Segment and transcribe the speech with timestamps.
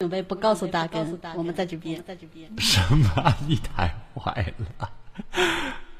[0.00, 1.06] 准备不告诉大根，
[1.36, 2.50] 我们在这边，在这边。
[2.58, 3.34] 什么？
[3.46, 4.90] 你太坏了！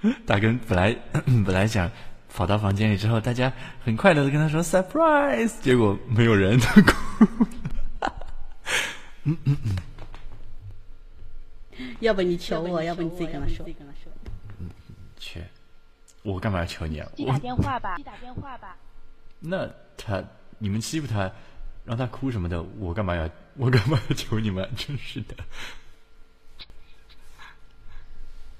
[0.27, 0.93] 大根本来
[1.47, 1.89] 本来想
[2.29, 3.53] 跑到房间里之后，大家
[3.85, 7.25] 很快乐的跟他说 surprise，结果没有人，他哭
[8.01, 8.13] 了。
[9.23, 9.77] 嗯嗯嗯。
[12.01, 13.65] 要不你求我，要不你自己跟他说。
[14.59, 14.69] 嗯，
[15.19, 15.41] 去。
[16.25, 17.09] 我干嘛要求你啊？
[17.15, 18.77] 你打电话吧，你打电话吧。
[19.39, 20.21] 那他，
[20.59, 21.31] 你们欺负他，
[21.85, 23.29] 让他哭什么的，我干嘛要？
[23.57, 24.69] 我干嘛要求你们？
[24.77, 25.35] 真是的。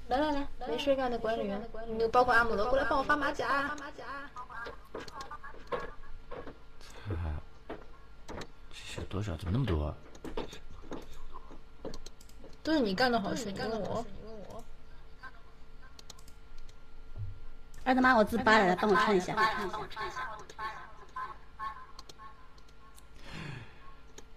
[0.07, 1.59] 来来来，没事干的管理员，
[1.97, 3.47] 你包括阿姆罗过来帮我发马甲。
[3.69, 4.03] 发马甲。
[8.69, 9.35] 这些多少？
[9.37, 9.95] 怎么那么多？
[12.61, 14.05] 都是你干的好事，你问我。
[17.83, 19.35] 二大妈，我自扒了，来帮我穿一下。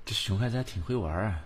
[0.08, 1.44] 这熊孩子还挺会玩啊。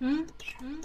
[0.00, 0.28] 嗯
[0.60, 0.82] 嗯。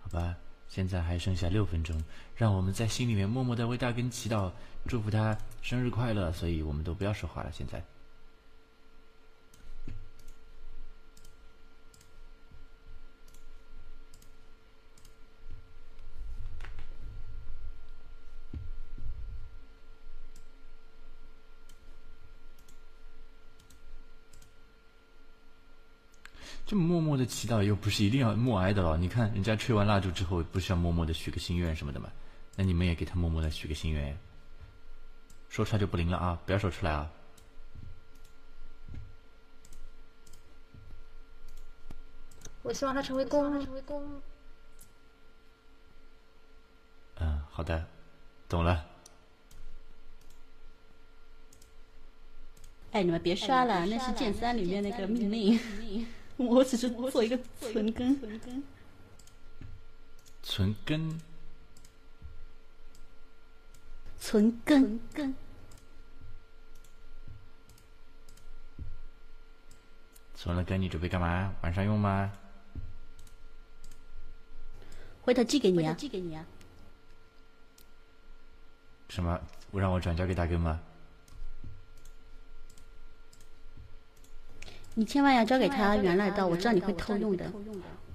[0.00, 0.34] 好吧，
[0.66, 2.02] 现在还剩下六分钟，
[2.34, 4.50] 让我们在心里面默默的为大根祈祷，
[4.88, 6.32] 祝福他生日快乐。
[6.32, 7.80] 所以我们都不要说话了，现在。
[26.76, 28.98] 这么默默的祈祷又不是一定要默哀的了。
[28.98, 32.12] 你看人家吹完蜡烛之后，不是要默默的许个心愿什么的吗？
[32.54, 34.14] 那你们也给他默默的许个心愿，
[35.48, 36.38] 说出来就不灵了啊！
[36.44, 37.10] 不要说出来啊！
[42.60, 44.20] 我希望他成为公，成为公。
[47.20, 47.86] 嗯，好的，
[48.50, 48.84] 懂了。
[52.92, 55.58] 哎，你们别刷了，那是剑三里面那个命令。
[56.44, 58.62] 我只是做一个存根，存根，
[60.42, 61.20] 存根，
[64.18, 65.34] 存根，根。
[70.34, 71.54] 存了根，你准备干嘛？
[71.62, 72.30] 晚上用吗？
[75.22, 75.94] 回头寄给你啊！
[75.94, 76.46] 寄给你啊！
[79.08, 79.40] 什么？
[79.72, 80.80] 我让我转交给大哥吗？
[84.98, 87.52] 你千万要交给他原来的，我知道你会偷用的。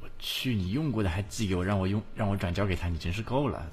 [0.02, 3.72] 我去，你用过的还寄给我，让我用，让我转交给他，你真是够了。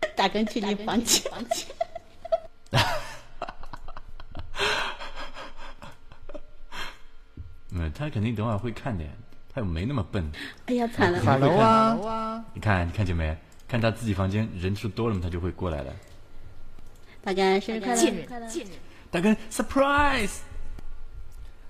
[0.14, 1.22] 打根去你房间。
[7.70, 9.02] 嗯，他肯定等会会看的，
[9.48, 10.30] 他又没那么笨。
[10.66, 11.18] 哎呀，惨了！
[11.22, 12.44] 哈喽啊！
[12.52, 13.34] 你看，你看见没？
[13.66, 15.90] 看他自己房间人数多了嘛，他就会过来了。
[17.24, 17.96] 大根生日快乐！
[17.96, 18.72] 贱人，贱人！
[19.10, 20.40] 大根 surprise，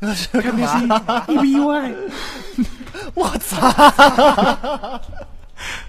[0.00, 0.88] 开不开心？
[1.28, 1.92] 意不意外？
[3.14, 3.70] 我操！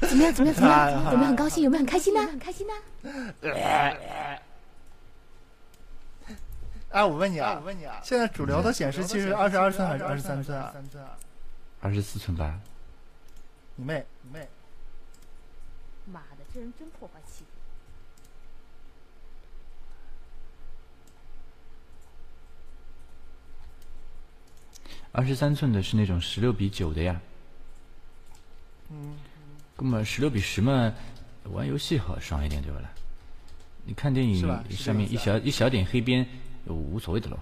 [0.01, 0.31] 怎么样？
[0.33, 0.55] 怎么样？
[0.55, 1.11] 怎么样？
[1.11, 1.63] 有没有很高兴？
[1.63, 2.21] 有没有很开心呢？
[2.27, 2.73] 很开心呢？
[6.91, 10.71] 哎，我问你啊，我问你啊，现在主流的显示器是二十二寸还是二十三寸啊？
[11.81, 12.59] 二十四寸吧。
[13.75, 14.05] 你妹！
[14.21, 14.47] 你妹！
[16.05, 17.45] 妈的，这人真破坏气氛。
[25.17, 27.21] 二十三寸的是那种十六比九的呀，
[28.89, 29.15] 嗯，
[29.77, 30.93] 那么十六比十嘛，
[31.45, 32.89] 玩游戏好爽一点对不啦？
[33.85, 36.27] 你看电影上面一小一小点黑边，
[36.67, 37.39] 无所谓的喽。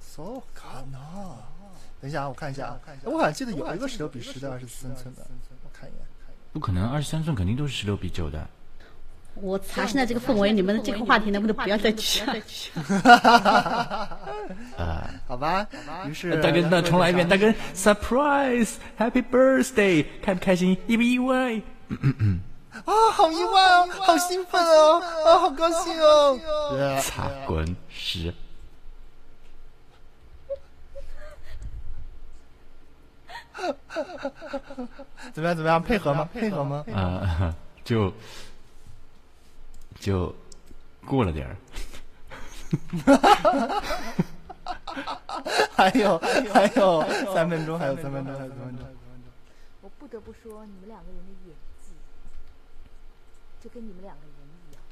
[0.00, 0.98] So 可能，
[2.00, 2.74] 等一下啊，我看一下，
[3.04, 5.26] 我好像记得有一个十六比十的二十三寸的，
[5.62, 6.02] 我看一眼。
[6.54, 8.48] 不可能，二十三寸肯定都是十六比九的。
[9.42, 12.24] 我查现在这个氛围，你们这个话题能不能不要再继续？
[14.76, 15.66] 啊，好吧，
[16.08, 21.56] 于是大哥，那重来一遍，大哥，surprise，happy birthday，开不开心，意不意外？
[22.84, 26.38] 啊，好意外哦，好兴奋哦，啊，好高兴哦！
[27.02, 28.32] 擦滚屎！
[35.32, 35.56] 怎么样？
[35.56, 35.82] 怎么样？
[35.82, 36.28] 配合吗？
[36.32, 36.84] 配合吗？
[36.94, 37.54] 啊，
[37.84, 38.12] 就。
[40.06, 40.32] 就
[41.04, 41.56] 过了点儿，
[45.74, 46.16] 还有
[46.54, 47.02] 还有
[47.34, 48.86] 三分钟，还有三分钟，还有三分钟。
[49.80, 51.90] 我不得不说，你们两个人的演技，
[53.60, 54.30] 就跟你们两个人
[54.70, 54.82] 一样。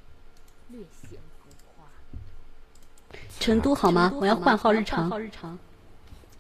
[0.71, 1.87] 略显浮夸。
[3.39, 4.13] 成都好吗？
[4.17, 5.09] 我要换号日常。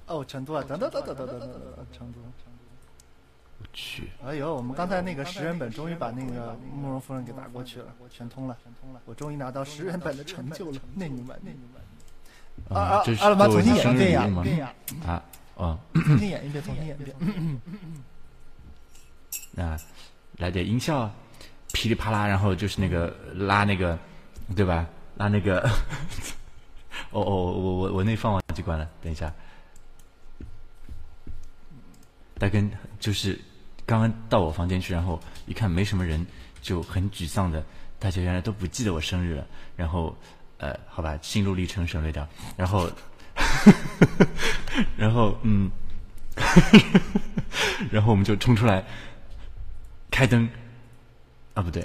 [0.08, 1.62] 哦，成都啊，等等等等等等等等，
[1.92, 2.18] 成都。
[3.74, 11.82] 我去，哎呦，我们刚才那个十人本终于把那个慕容夫人给打过去了，全通了，全通了，我终于拿到十人本的成就了，那你们，那你们。
[12.68, 14.58] 啊阿拉妈作为重新演一遍？
[14.58, 14.72] 呀
[15.04, 15.20] 啊，
[15.56, 17.60] 哦，重新演一遍，重新演一遍。
[19.50, 19.76] 那
[20.36, 21.10] 来点音效，
[21.72, 23.98] 噼里啪啦，然后就是那个拉那个，
[24.54, 24.86] 对吧？
[25.16, 25.58] 拉那个，
[27.10, 29.32] 哦哦，我我我那放忘记关了，等一下。
[32.38, 33.40] 大根就是
[33.86, 36.24] 刚刚到我房间去，然后一看没什么人，
[36.62, 37.64] 就很沮丧的，
[37.98, 39.46] 大家原来都不记得我生日了，
[39.76, 40.16] 然后
[40.58, 42.26] 呃，好吧，心路历程省略掉，
[42.56, 42.90] 然后，
[44.96, 45.70] 然后嗯，
[47.90, 48.84] 然后我们就冲出来。
[50.10, 50.48] 开灯，
[51.54, 51.82] 啊不对，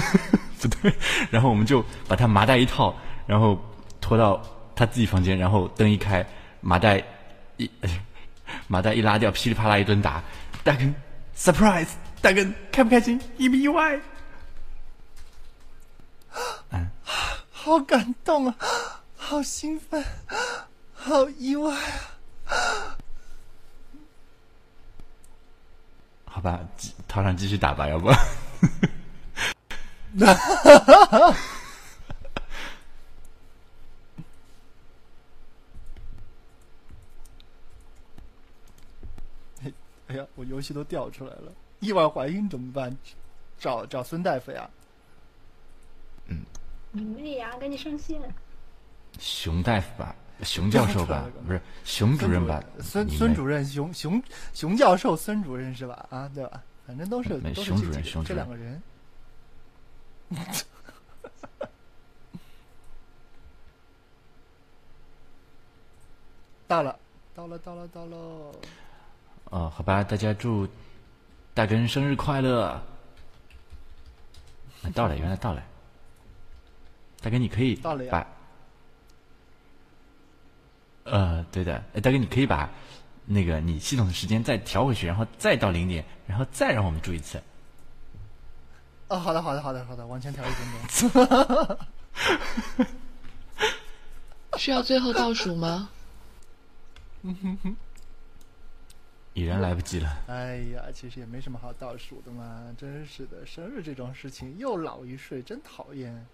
[0.62, 0.90] 不对，
[1.30, 2.96] 然后我们就把他麻袋一套，
[3.26, 3.62] 然后
[4.00, 4.42] 拖到
[4.74, 6.26] 他自己房间，然后灯一开，
[6.62, 7.04] 麻袋
[7.58, 7.70] 一
[8.66, 10.24] 麻袋一拉掉，噼里啪啦一顿打，
[10.64, 10.94] 大根
[11.36, 11.88] surprise，
[12.20, 14.00] 大哥开不开心，意不意外？
[17.50, 18.56] 好感动啊，
[19.16, 20.04] 好兴奋，
[20.94, 21.74] 好意外
[22.46, 22.96] 啊！
[26.24, 28.08] 好吧，继套上继续打吧，要不？
[39.64, 39.72] 哎
[40.16, 42.96] 呀，我游戏都掉出来了，意外怀孕怎么办？
[43.58, 44.68] 找找孙大夫呀！
[46.26, 46.44] 嗯
[46.90, 48.20] 你妹呀，赶紧上线！
[49.18, 52.62] 熊大夫吧，熊教授吧， 不是熊主任吧？
[52.80, 54.22] 孙孙主任，熊熊
[54.52, 56.06] 熊教授，孙主任是吧？
[56.10, 56.62] 啊，对吧？
[56.86, 58.82] 反正都是都是熊主任这几这熊主任两个人。
[66.68, 66.98] 到了，
[67.34, 68.52] 到了，到了，到了！
[69.50, 70.68] 哦，好吧，大家祝
[71.54, 72.62] 大根生日快乐！
[72.64, 72.82] 啊
[74.94, 75.62] 到了，原来到了。
[77.20, 78.10] 大哥，你可以到了呀
[81.04, 82.68] 把，呃，对的，哎大哥，你可以把
[83.24, 87.42] 那个你系统的时间再调回去，然后再到零点，然后再让我们祝一次。
[89.08, 91.78] 哦，好的，好的，好的，好的，往前调一点点。
[94.58, 95.88] 需要最后倒数吗？
[99.36, 100.16] 已然来不及了。
[100.28, 106.26] 哎呀，其实也没什么好倒数的嘛，真是的，生日这种事情又老一岁，真讨厌。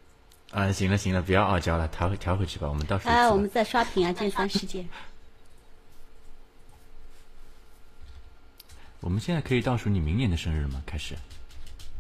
[0.53, 3.23] 啊，行了行了，不要傲娇了，调回调回去吧，我们倒数一次吧。
[3.23, 4.87] 哎，我们在刷屏啊，剑三世界。
[9.01, 10.81] 我们现在可以倒数你明年的生日吗？
[10.87, 11.17] 开始，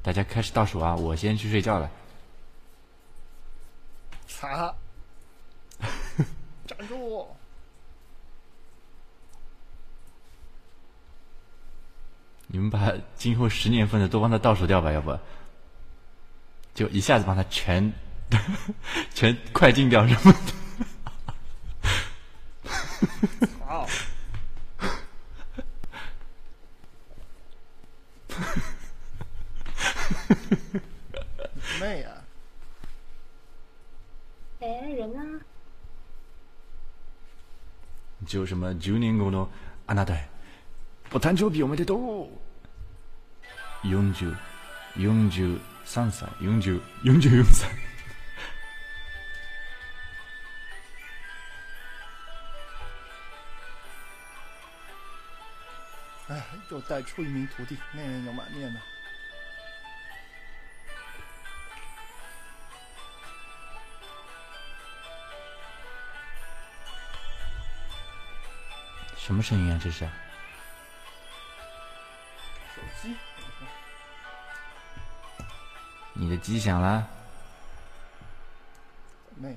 [0.05, 0.95] 大家开始倒数啊！
[0.95, 1.91] 我先去睡觉了。
[4.29, 4.73] 擦！
[6.65, 7.27] 站住！
[12.52, 15.18] 你们把今后十年份的都帮他倒数掉吧，要不
[16.74, 17.92] 就一下子帮他全
[19.14, 20.40] 全快进掉什么的。
[23.60, 23.88] 操！
[31.80, 32.10] 妹呀、
[34.60, 35.42] 哎，人呢？
[38.26, 39.50] 就什么10年後の
[39.86, 40.28] あなたへ
[41.14, 42.28] お誕生日おめでとう
[43.83, 44.35] 40
[44.97, 47.69] 43歳40 44歳
[56.29, 58.81] 哎，又带出一名徒弟，内人有满面呢。
[69.19, 69.81] 什么声音啊？
[69.83, 70.09] 这是？
[76.15, 77.09] 你的机响啦？
[79.41, 79.57] 妹，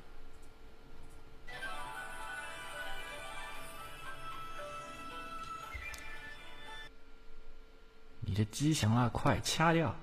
[8.21, 9.93] 你的机响啦，快掐掉！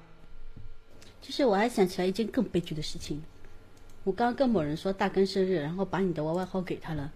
[1.21, 3.23] 就是我还想起来一件更悲剧的事情，
[4.04, 7.11] 我刚刚跟某人说大根生日，然后把你的 YY 号给他了。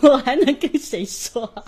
[0.02, 1.64] 我还能跟谁说啊？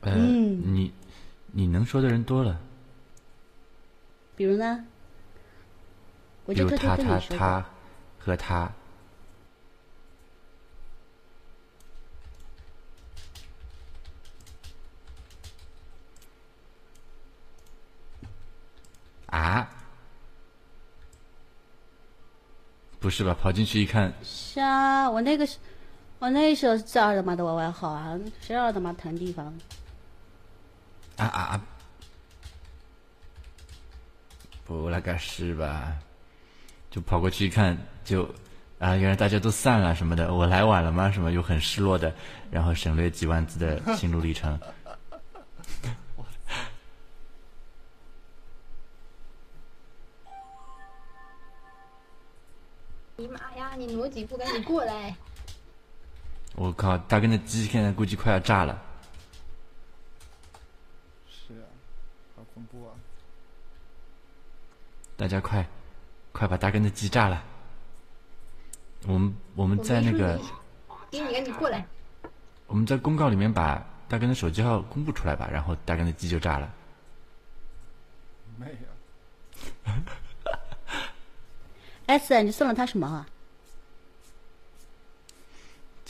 [0.00, 0.92] 呃，嗯你
[1.52, 2.60] 你能说的人多了，
[4.36, 4.84] 比如呢？
[6.46, 7.66] 比如他他他
[8.18, 8.72] 和他，
[23.08, 23.34] 不是吧？
[23.40, 25.56] 跑进去一看，是啊，我那个是，
[26.18, 29.46] 我那时候是在二的妈的娃娃号啊，谁二的妈腾地方？
[31.16, 31.60] 啊啊啊！
[34.66, 35.96] 不那个是吧？
[36.90, 38.24] 就跑过去一看，就
[38.78, 41.10] 啊，原来大家都散了什么的，我来晚了吗？
[41.10, 42.14] 什么又很失落的，
[42.50, 44.60] 然后省略几万字的心路历程。
[54.18, 54.24] 呀！
[54.24, 55.14] 你挪几步，赶紧过来！
[56.56, 58.82] 我靠，大根的鸡现在估计快要炸了。
[61.28, 61.66] 是啊，
[62.36, 62.94] 好恐怖啊！
[65.16, 65.66] 大家快，
[66.32, 67.42] 快把大根的鸡炸了！
[69.06, 70.50] 我们我们在那个没说
[71.10, 71.86] 你，赶紧过来！
[72.66, 76.74] 我们在公告里面把大根的手机号公布出来吧，然后大根的鸡就炸了。
[78.58, 79.94] 妹呀！
[82.06, 83.26] S，你送了他什么啊？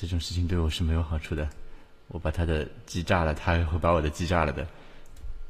[0.01, 1.49] 这种事情对我是没有好处的。
[2.07, 4.65] 我把他的鸡炸了，他也会把我的鸡炸了的。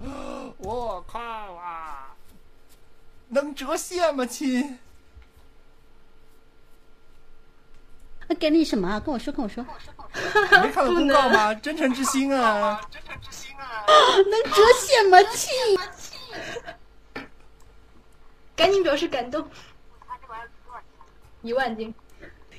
[0.56, 2.16] 我靠啊！
[3.28, 4.78] 能折现吗，亲？
[8.26, 8.98] 那给你什么啊？
[8.98, 9.62] 跟我说，跟我说。
[10.62, 11.54] 没看到公告吗？
[11.54, 12.80] 真诚之心啊！
[13.86, 15.22] 能折现吗？
[15.34, 15.52] 亲，
[18.56, 19.46] 赶紧表示感动！
[21.42, 21.94] 一万斤，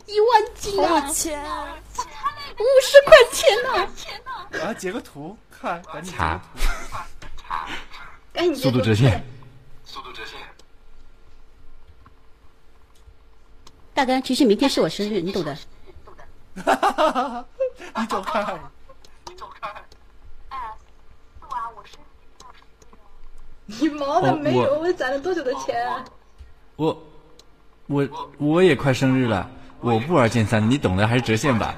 [0.09, 1.07] 一万斤啊！
[1.11, 1.39] 钱，
[2.57, 3.69] 五十块钱呢、
[4.65, 6.41] 啊，截个图看，赶紧截查
[8.55, 9.23] 速度折现，
[9.85, 10.39] 速度折现。
[13.93, 15.55] 大哥，其实明天是我生日，你懂的。
[16.55, 18.59] 你走开！
[19.27, 19.69] 你走开。
[23.65, 26.03] 你毛的哦没有，我我攒了多久的钱啊？
[26.75, 27.03] 我
[27.85, 29.49] 我我也快生日了，
[29.81, 31.73] 我不玩剑三，你懂的，还是折现吧。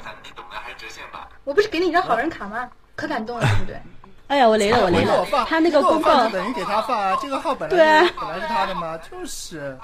[1.43, 2.69] 我不是给你一张好人卡吗？
[2.95, 3.81] 可感动了，对不对？
[4.27, 5.25] 哎呀，我雷了，我雷了。
[5.45, 7.17] 他那个公告等于给他放啊！
[7.21, 8.97] 这个号本来对啊就本来是他的嘛？
[8.97, 9.77] 就是。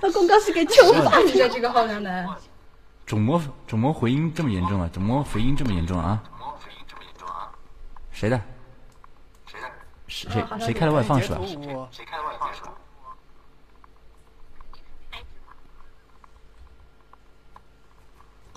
[0.00, 2.26] 那公告是给囚犯你在这个号上的，
[3.04, 4.88] 肿膜肿膜回音这么严重啊？
[4.92, 6.22] 肿膜回音这么严重啊？
[8.10, 8.40] 谁的？
[9.46, 9.66] 谁的
[10.06, 11.38] 谁哦好像谁开了外放是吧？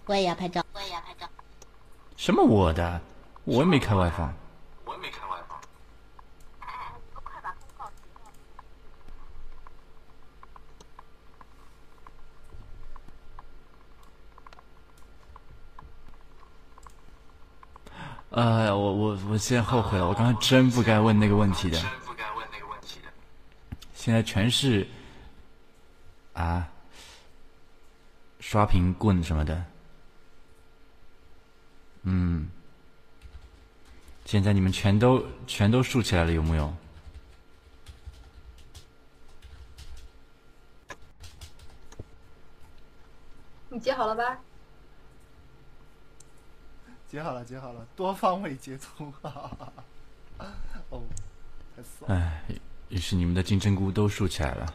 [0.08, 1.28] 我也要拍照，我也要拍照。
[2.16, 2.42] 什么？
[2.42, 3.02] 我的，
[3.44, 4.30] 我也没开 Wifi，
[4.86, 5.44] 我也没开 Wifi。
[18.32, 23.10] 哎呀，我我我现在后悔了，我刚才真不该问那个问题的，真不该问那个问题的。
[23.94, 24.88] 现在全是
[26.32, 26.66] 啊
[28.40, 29.66] 刷屏棍什么的。
[32.10, 32.48] 嗯，
[34.24, 36.74] 现在你们全都全都竖起来了，有木有？
[43.68, 44.40] 你截好了吧？
[47.10, 49.12] 截好了，截好了，多方位截图。
[50.90, 51.04] 哦，
[51.76, 52.16] 太爽了！
[52.16, 52.42] 唉，
[52.88, 54.74] 于是你们的金针菇都竖起来了，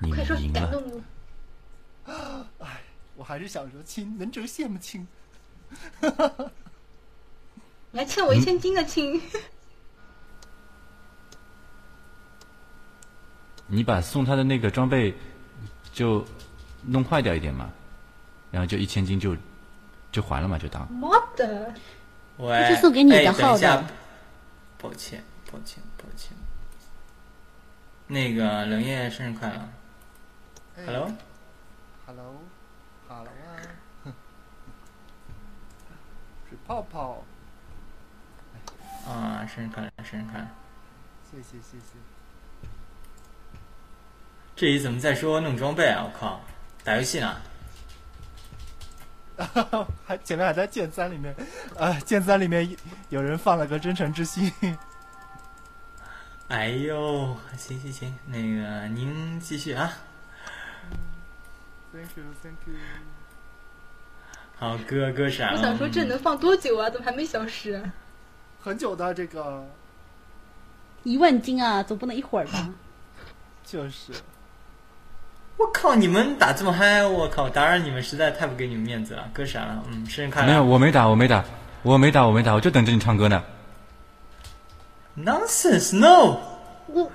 [0.00, 0.80] 你们赢了。
[3.18, 3.24] 我！
[3.24, 5.04] 还是想说，亲，能折现吗，亲？
[7.90, 9.20] 你还欠我一千金的，亲！
[13.66, 15.12] 你把送他的那个装备
[15.92, 16.24] 就
[16.82, 17.68] 弄坏掉一点嘛，
[18.52, 19.36] 然后就一千金就
[20.12, 20.90] 就还了嘛，就当。
[20.92, 21.74] 妈的！
[22.36, 23.84] 喂，这是送给你的哎等号的一下
[24.78, 26.36] 抱歉，抱歉，抱歉。
[28.06, 29.68] 那个冷夜生日快乐
[30.76, 31.12] 哎，Hello，
[32.06, 33.58] ，Hello，Hello 啊！
[36.48, 37.24] 水泡泡，
[39.06, 40.46] 啊，生日快乐，生日快乐。
[41.30, 41.96] 谢谢谢谢。
[44.54, 46.04] 这里怎么在说弄装备啊？
[46.04, 46.42] 我靠，
[46.84, 47.40] 打游戏呢？
[50.06, 51.34] 还前面还在剑三里面，
[51.78, 52.76] 啊，剑三里面
[53.08, 54.52] 有人放了个真诚之心。
[56.48, 59.90] 哎呦，行行行，那个您继续啊。
[61.94, 62.74] Thank you, thank you。
[64.58, 65.52] 好，哥哥闪。
[65.52, 66.90] 我想说这能放多久啊？
[66.90, 67.92] 怎么还没消失啊？
[68.60, 69.64] 很久的这个，
[71.04, 72.68] 一万斤啊，总不能一会儿吧？
[73.64, 74.12] 就是
[75.56, 79.30] 我靠，你们打这么嗨，我靠，打扰你们实在太不给你们面子了。
[79.32, 80.48] 哥闪了，嗯，生日快乐。
[80.48, 81.44] 没有，我没打，我没打，
[81.82, 83.44] 我没打，我没打，我就等着你唱歌呢。
[85.16, 86.38] Nonsense, no。
[86.86, 87.12] 我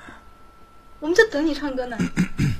[0.99, 1.97] 我们就等你唱歌呢。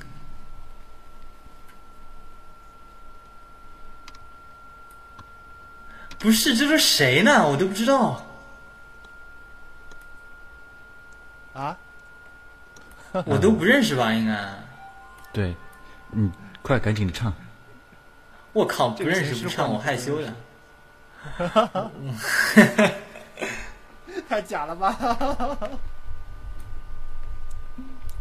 [6.24, 7.46] 不是，这是谁呢？
[7.46, 8.24] 我都不知道。
[11.54, 11.78] 啊？
[13.28, 14.14] 我都不认识吧？
[14.14, 14.42] 应该。
[15.34, 15.54] 对，
[16.14, 17.34] 嗯快赶紧的唱。
[18.54, 20.34] 我靠，不认识不唱，我害羞的。
[24.30, 24.98] 太假了吧！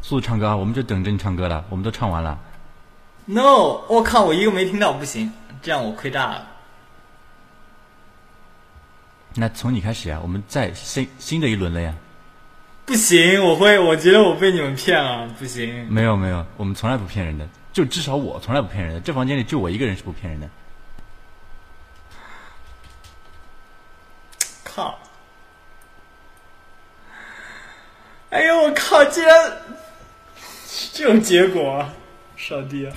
[0.02, 0.56] 速度唱歌啊！
[0.56, 2.37] 我们就等着你唱歌了，我们都唱完了。
[3.26, 5.32] No，我靠，我一个没听到，不行，
[5.62, 6.49] 这样我亏大了。
[9.35, 11.95] 那从你开始呀，我们再新新的一轮了呀。
[12.85, 15.87] 不行，我会，我觉得我被你们骗了，不行。
[15.89, 19.01] 没有没有，我们从来不骗人的，就至少我从来不骗人的。
[19.01, 20.49] 这房间里就我一个人是不骗人的。
[24.65, 24.99] 靠！
[28.31, 29.05] 哎呦，我靠！
[29.05, 29.53] 竟然
[30.93, 31.87] 这种结果，
[32.37, 32.97] 上帝啊！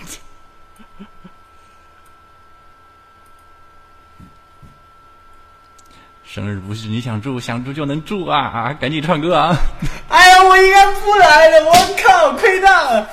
[6.35, 8.73] 生日不是你想住想住就能住啊啊！
[8.73, 9.55] 赶紧唱歌啊！
[10.11, 11.71] 哎呀，我应该不来的，我
[12.03, 13.09] 靠，亏大了。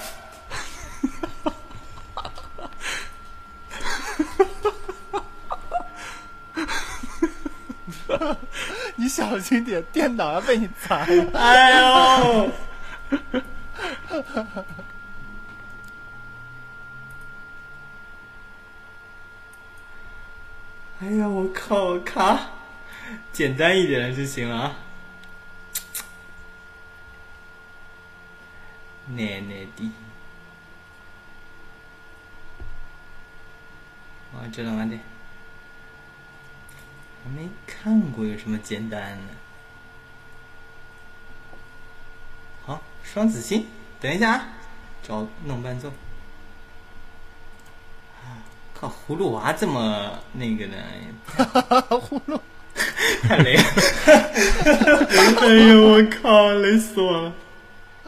[8.97, 11.25] 你小心点，电脑要被你砸了。
[11.35, 12.51] 哎呦！
[21.01, 22.41] 哎呀，我靠，我卡，
[23.33, 24.77] 简单一点的就行了啊。
[29.09, 29.91] 奶奶的！
[34.35, 34.97] 我知道完的，
[37.23, 39.35] 还没看过有什么简单的。
[42.65, 43.67] 好，双子星，
[44.01, 44.49] 等一下啊，
[45.03, 45.93] 找弄伴奏。
[48.73, 50.77] 靠，葫芦娃这么那个呢？
[52.01, 52.41] 葫芦，
[53.23, 53.63] 太雷了！
[55.41, 57.33] 哎呦，我靠，雷死我了！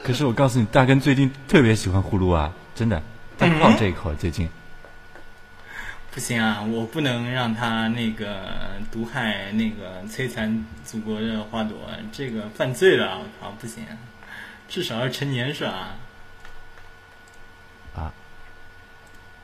[0.03, 3.03] 可是我告诉你，大根最近特别喜欢呼噜啊，真的，
[3.39, 4.15] 他好这一口。
[4.15, 4.49] 最近
[6.11, 8.51] 不行啊，我不能让他那个
[8.93, 11.77] 毒害那个摧残祖国的花朵，
[12.13, 13.19] 这个犯罪了！
[13.19, 13.97] 我靠，不行、啊，
[14.69, 15.97] 至少要成年是吧？
[17.97, 18.13] 啊，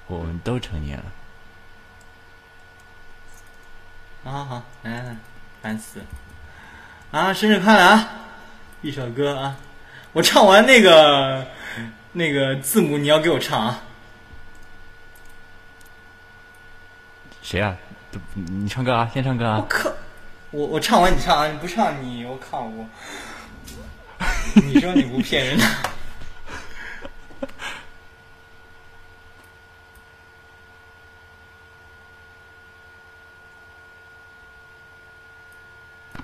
[0.07, 1.05] 我们都成年了。
[4.23, 5.17] 好好好，来来来，
[5.63, 6.05] 烦死了！
[7.19, 8.09] 啊，生日快乐啊！
[8.83, 9.57] 一首歌啊，
[10.13, 11.47] 我唱完那个
[12.13, 13.83] 那个字母，你要给我唱啊！
[17.43, 17.75] 谁啊？
[18.13, 19.57] 都你唱歌啊，先唱歌啊！
[19.59, 19.91] 我靠，
[20.51, 22.87] 我我唱完你唱啊，你不唱你我靠我，
[24.67, 25.59] 你说你不骗人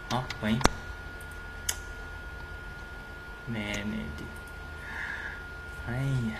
[0.09, 0.61] 好，回音。
[3.47, 4.25] 妹妹的，
[5.89, 5.95] 哎
[6.31, 6.35] 呀。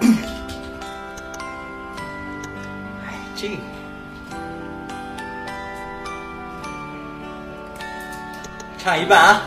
[3.04, 3.56] 哎，这个
[8.78, 9.42] 唱一半啊。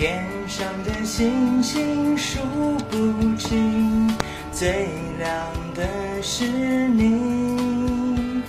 [0.00, 2.40] 天上的星星数
[2.88, 2.96] 不
[3.36, 4.08] 清，
[4.50, 5.28] 最亮
[5.74, 5.82] 的
[6.22, 6.46] 是
[6.88, 8.40] 你。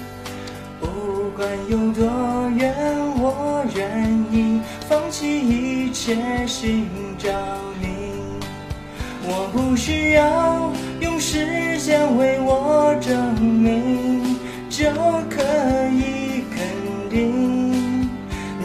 [0.79, 2.73] 不管有多远，
[3.19, 6.15] 我愿意放弃一切
[6.47, 6.87] 寻
[7.17, 7.29] 找
[7.81, 8.13] 你。
[9.21, 14.37] 我不需要用时间为我证明，
[14.69, 14.85] 就
[15.29, 15.43] 可
[15.91, 18.09] 以肯定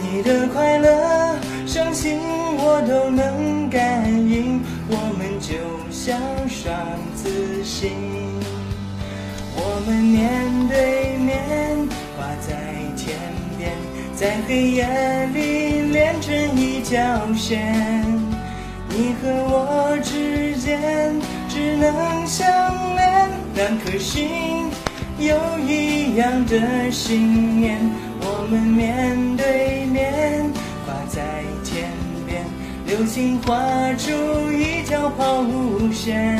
[0.01, 1.26] 你的快乐、
[1.87, 2.19] 伤心
[2.57, 4.61] 我都能感应。
[4.89, 5.55] 我们就
[5.89, 6.19] 像
[6.49, 6.75] 双
[7.15, 7.89] 子星，
[9.55, 12.57] 我们面对面，挂在
[12.97, 13.15] 天
[13.57, 13.71] 边，
[14.13, 14.85] 在黑夜
[15.33, 16.99] 里连成一条
[17.33, 18.03] 线。
[18.89, 21.15] 你和我之间
[21.47, 22.45] 只能相
[22.97, 24.69] 连，两颗心
[25.19, 27.79] 有一样的信念。
[28.19, 30.46] 我们面对面，
[32.87, 33.53] 流星划
[33.97, 34.09] 出
[34.49, 36.39] 一条抛物线。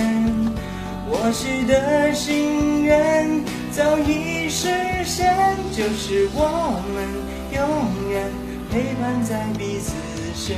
[1.06, 4.70] 我许的心愿早已实
[5.04, 5.36] 现，
[5.76, 7.06] 就是我们
[7.52, 8.32] 永远
[8.72, 9.94] 陪伴在彼此
[10.34, 10.56] 身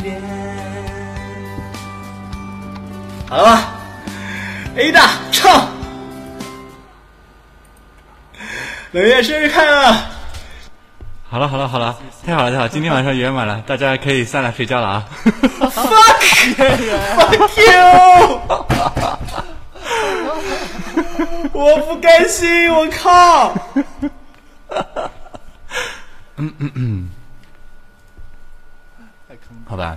[0.00, 0.22] 边。
[3.28, 3.74] 好了吧
[4.76, 5.66] ，A 大唱，
[8.92, 10.11] 冷月生日快乐！
[11.32, 15.08] 好了好了好了，太好了太好了，今天晚上圆满了， 大家可以散了睡觉了啊。
[15.24, 16.52] Fuck
[17.56, 18.40] you！
[21.54, 23.54] 我不甘心，我靠！
[26.36, 27.08] 嗯嗯嗯
[29.66, 29.96] 好吧，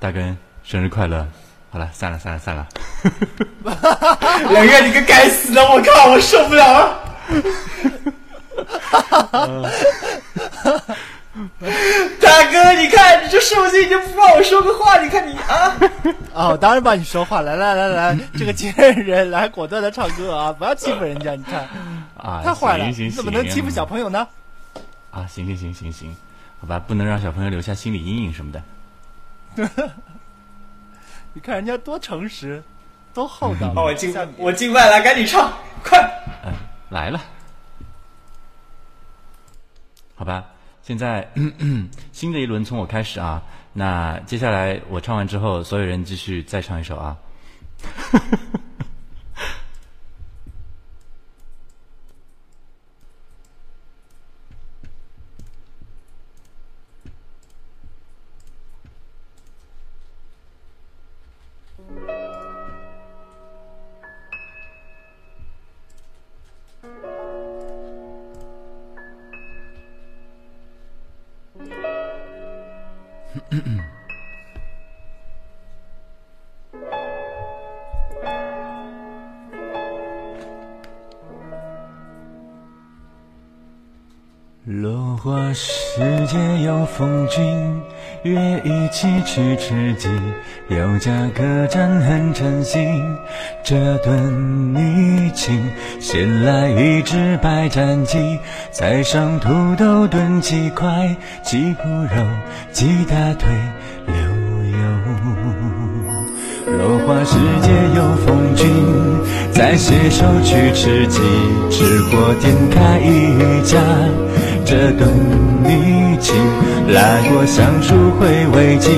[0.00, 1.24] 大根生日快乐。
[1.70, 2.66] 好了，散了散了散了。
[4.50, 6.98] 两个你个该死的，我靠，我受不了了！
[12.20, 15.76] 大哥，你看你这手机已经不帮我说个话，你看你啊！
[16.32, 16.48] 啊！
[16.48, 18.72] 我 当然帮你说话，来来来来，这个贱
[19.04, 20.52] 人来果断的唱歌啊！
[20.52, 21.68] 不要欺负人家，你看
[22.16, 24.26] 啊，太坏了，行行你怎么能欺负小朋友呢？
[25.10, 25.26] 啊？
[25.28, 26.16] 行行行行行，
[26.60, 28.62] 好吧，不能让小朋友留下心理阴影什么的。
[31.34, 32.62] 你看人家多诚实，
[33.12, 33.74] 多厚道。
[33.74, 35.52] 好，我敬我敬拜了，赶紧唱，
[35.84, 36.00] 快！
[36.46, 36.52] 嗯，
[36.88, 37.20] 来了。
[40.16, 40.44] 好吧，
[40.82, 41.28] 现在
[42.10, 43.40] 新的一轮从我开始啊。
[43.72, 47.16] 那接下来我唱完之后，所有人继续再唱一首啊。
[86.96, 87.44] 风君，
[88.22, 90.08] 约一起去吃鸡。
[90.68, 93.02] 有家客栈很称心，
[93.62, 95.62] 这顿米请。
[96.00, 98.38] 先来一只白斩鸡，
[98.70, 102.24] 再上土豆炖鸡块，鸡脯肉，
[102.72, 103.46] 鸡大腿，
[104.06, 104.78] 溜油。
[106.78, 108.66] 落花时节有风君，
[109.52, 111.20] 再携手去吃鸡。
[111.70, 113.78] 吃货点开一家，
[114.64, 115.06] 这顿
[115.62, 116.34] 米请。
[116.88, 118.90] 来过橡树回味鸡，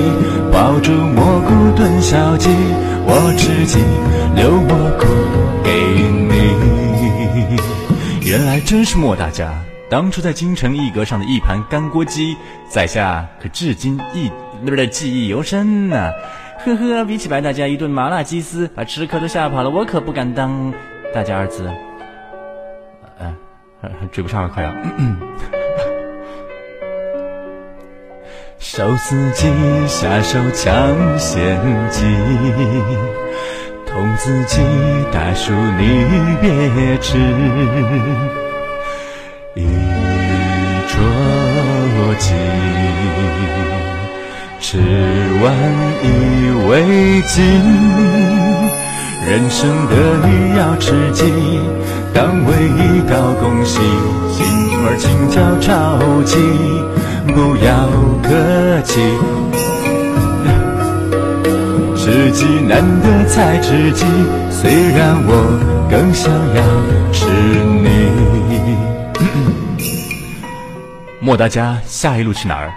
[0.51, 2.49] 爆竹蘑菇炖小鸡。
[3.05, 3.79] 我吃鸡，
[4.35, 5.05] 留蘑菇
[5.63, 5.71] 给
[6.27, 7.57] 你。
[8.29, 9.51] 原来真是莫大家，
[9.89, 12.37] 当初在京城一阁上的一盘干锅鸡，
[12.69, 14.31] 在下可至今一
[14.63, 16.11] 不是记忆犹深呢、
[16.63, 20.71] 呵呵，比起白大家一顿麻辣鸡丝，把吃客都吓跑了，我可不敢当
[21.11, 21.67] 大家二字。
[23.17, 23.33] 呃，
[23.81, 24.71] 呃追不上了，快要。
[28.59, 29.47] 手撕鸡，
[29.87, 30.69] 下手抢
[31.17, 31.57] 先
[31.89, 32.03] 机。
[33.87, 34.59] 童子鸡，
[35.13, 36.05] 大叔你
[36.41, 37.17] 别吃，
[39.55, 39.63] 一
[40.89, 40.99] 桌
[42.19, 42.33] 鸡，
[44.59, 44.77] 吃
[45.41, 45.55] 完
[46.03, 46.05] 一
[46.67, 47.39] 围巾。
[49.25, 49.95] 人生得
[50.27, 51.23] 意要吃鸡，
[52.13, 53.79] 当为一道恭喜，
[54.33, 54.45] 心
[54.85, 56.35] 儿轻巧超级，
[57.31, 57.89] 不要
[58.23, 58.99] 客气。
[61.95, 64.05] 吃鸡难得才吃鸡，
[64.49, 65.31] 虽然我
[65.91, 66.63] 更想要
[67.11, 67.27] 吃
[67.83, 67.87] 你。
[71.21, 72.73] 莫大家下一路去哪儿？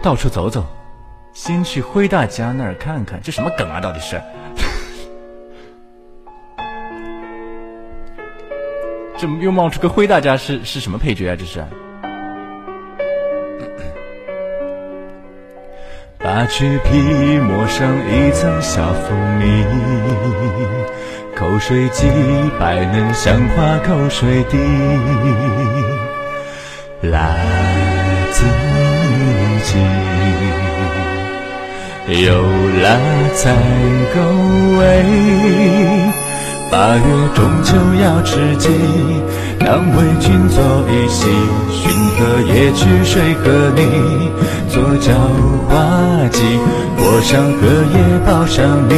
[0.00, 0.64] 到处走走，
[1.32, 3.80] 先去辉大家那儿看看，这什么梗啊？
[3.80, 4.20] 到底是？
[9.18, 11.36] 这又冒出个辉大家是是什么配角啊？
[11.36, 11.64] 这是？
[16.20, 19.64] 把橘皮抹上一层小蜂蜜，
[21.36, 22.08] 口水鸡
[22.58, 24.58] 白嫩像花口水滴，
[27.02, 27.36] 辣
[28.32, 28.44] 子
[29.62, 29.78] 鸡
[32.24, 32.42] 有
[32.82, 32.98] 辣
[33.36, 33.54] 才
[34.12, 34.20] 够
[34.80, 34.82] 味。
[36.70, 37.02] 八月
[37.34, 38.68] 中秋要吃鸡，
[39.58, 41.26] 当为君做一席，
[41.72, 44.30] 寻荷叶去水河里
[44.68, 45.14] 做叫
[45.66, 46.42] 花鸡，
[46.96, 48.94] 过上荷叶抱上你，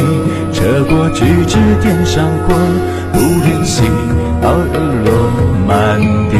[0.51, 2.53] 扯过橘子点上火，
[3.13, 3.83] 不怜惜，
[4.43, 5.09] 熬日落
[5.65, 6.35] 满地。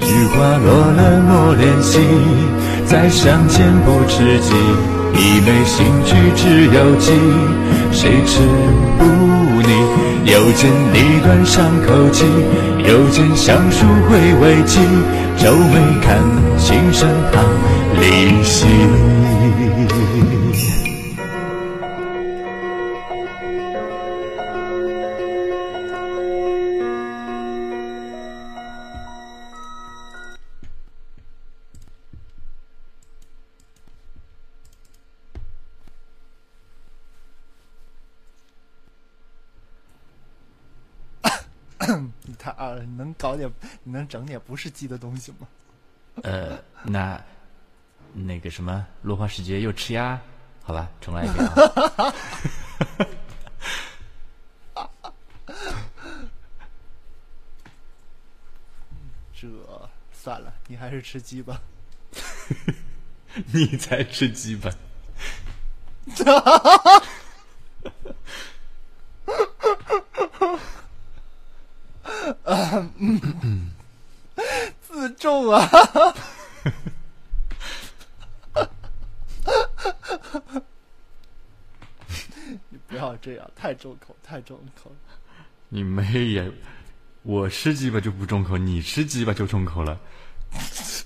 [0.00, 2.00] 菊花落了莫怜惜，
[2.84, 4.54] 再相见不知己，
[5.14, 7.12] 一没兴趣只有鸡，
[7.92, 8.40] 谁吃？
[8.98, 9.25] 不？
[10.26, 12.24] 又见梨端上口气，
[12.84, 14.82] 又见橡树回味尽，
[15.38, 16.18] 皱眉看
[16.58, 17.44] 青山旁
[18.00, 19.15] 离心。
[43.18, 43.50] 搞点，
[43.82, 45.48] 你能整点不是鸡的东西吗？
[46.22, 47.22] 呃，那
[48.12, 50.20] 那个什么落花时节又吃鸭，
[50.62, 52.14] 好吧，重来一遍啊。
[59.38, 59.46] 这
[60.12, 61.60] 算了，你还是吃鸡吧。
[63.52, 64.70] 你才吃鸡吧？
[74.80, 75.68] 自重啊！
[82.68, 84.96] 你不要这样，太重口，太重口了。
[85.68, 86.44] 你妹呀！
[87.22, 89.98] 我吃鸡巴就不重口，你吃鸡巴就重口了。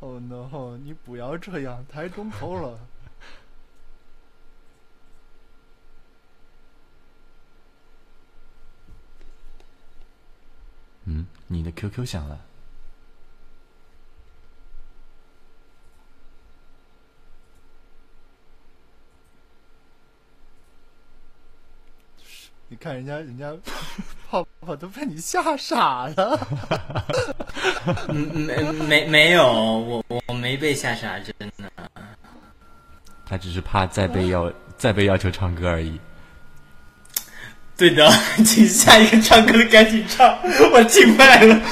[0.00, 0.76] Oh no！
[0.76, 2.78] 你不要这样，太重口了。
[11.26, 12.40] 嗯，你的 QQ 响了。
[22.68, 23.56] 你看人家，人家
[24.28, 26.46] 泡泡都被你吓傻了。
[28.08, 31.72] 嗯没没没有，我我没被吓傻，真的。
[33.24, 36.00] 他只是怕再被要再被要求唱歌而已。
[37.76, 38.08] 对的，
[38.44, 40.38] 请下一个唱歌的赶紧唱，
[40.72, 41.60] 我听坏了。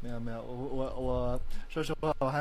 [0.00, 2.40] 没有没有，我我我说实话，我还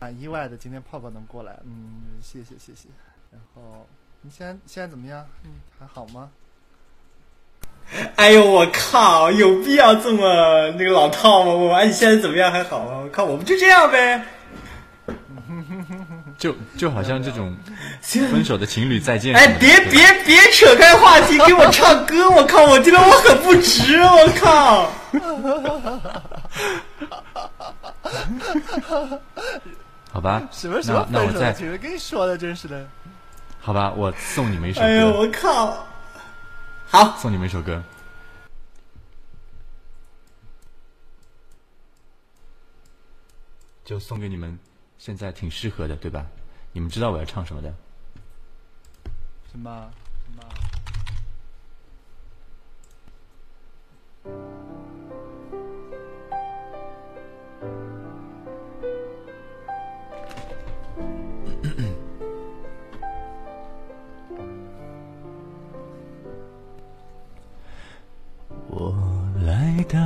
[0.00, 2.88] 蛮意外的，今天泡泡能过来，嗯，谢谢谢谢。
[3.30, 3.86] 然后
[4.22, 5.26] 你现在现在怎么样？
[5.44, 6.30] 嗯，还好吗？
[8.16, 11.52] 哎呦我靠，有必要这么那个老套吗？
[11.52, 12.50] 我哎，你现在怎么样？
[12.50, 13.00] 还好吗？
[13.04, 14.24] 我靠，我们就这样呗。
[16.46, 17.56] 就就好像这种
[18.00, 19.34] 分手的情侣再见。
[19.34, 22.30] 哎，别别别扯开话题，给我唱歌！
[22.30, 24.88] 我靠，我觉得我很不值，我靠。
[30.12, 32.86] 好吧，什么什么分手的那那我再情侣跟你说的，真是的。
[33.60, 34.86] 好吧，我送你们一首歌。
[34.86, 35.84] 哎呦我靠！
[36.86, 37.82] 好，送你们一首歌。
[43.84, 44.56] 就送给你们，
[45.06, 46.26] 现在挺适合的，对吧？
[46.72, 47.72] 你们知道我要唱什么的？
[49.52, 49.88] 什么
[50.24, 50.42] 什么？
[68.68, 68.94] 我
[69.44, 69.98] 来到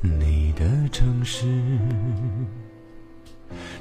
[0.00, 1.46] 你的城市，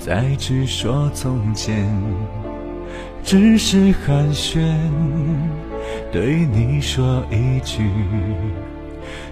[0.00, 1.86] 再去说从前，
[3.22, 4.58] 只是寒暄，
[6.10, 7.84] 对你说一句，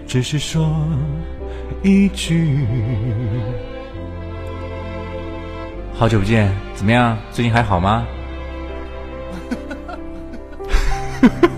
[0.07, 0.87] 只是说
[1.83, 2.59] 一句。
[5.95, 7.17] 好久不见，怎么样？
[7.33, 8.07] 最近还好吗？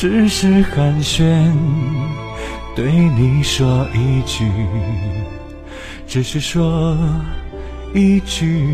[0.00, 1.52] 只是寒暄，
[2.74, 4.50] 对你说一句，
[6.06, 6.96] 只是说
[7.92, 8.66] 一句。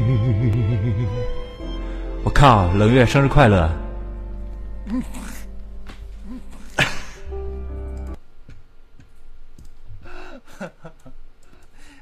[2.23, 3.69] 我靠，冷月生日快乐！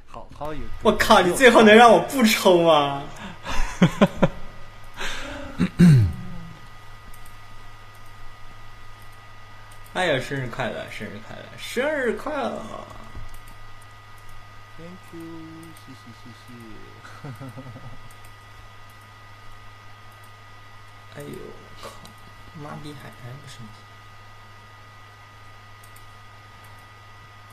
[0.07, 1.23] 好好有， 我靠！
[1.23, 3.03] 你最后能让我不抽吗？
[9.95, 12.61] 哎呀，生日快乐，生日快乐，生日快乐
[14.77, 15.21] ！Thank you，
[15.87, 16.51] 谢谢谢谢。
[21.17, 21.39] 哎呦，
[21.81, 21.89] 靠！
[22.61, 23.59] 妈逼还还不生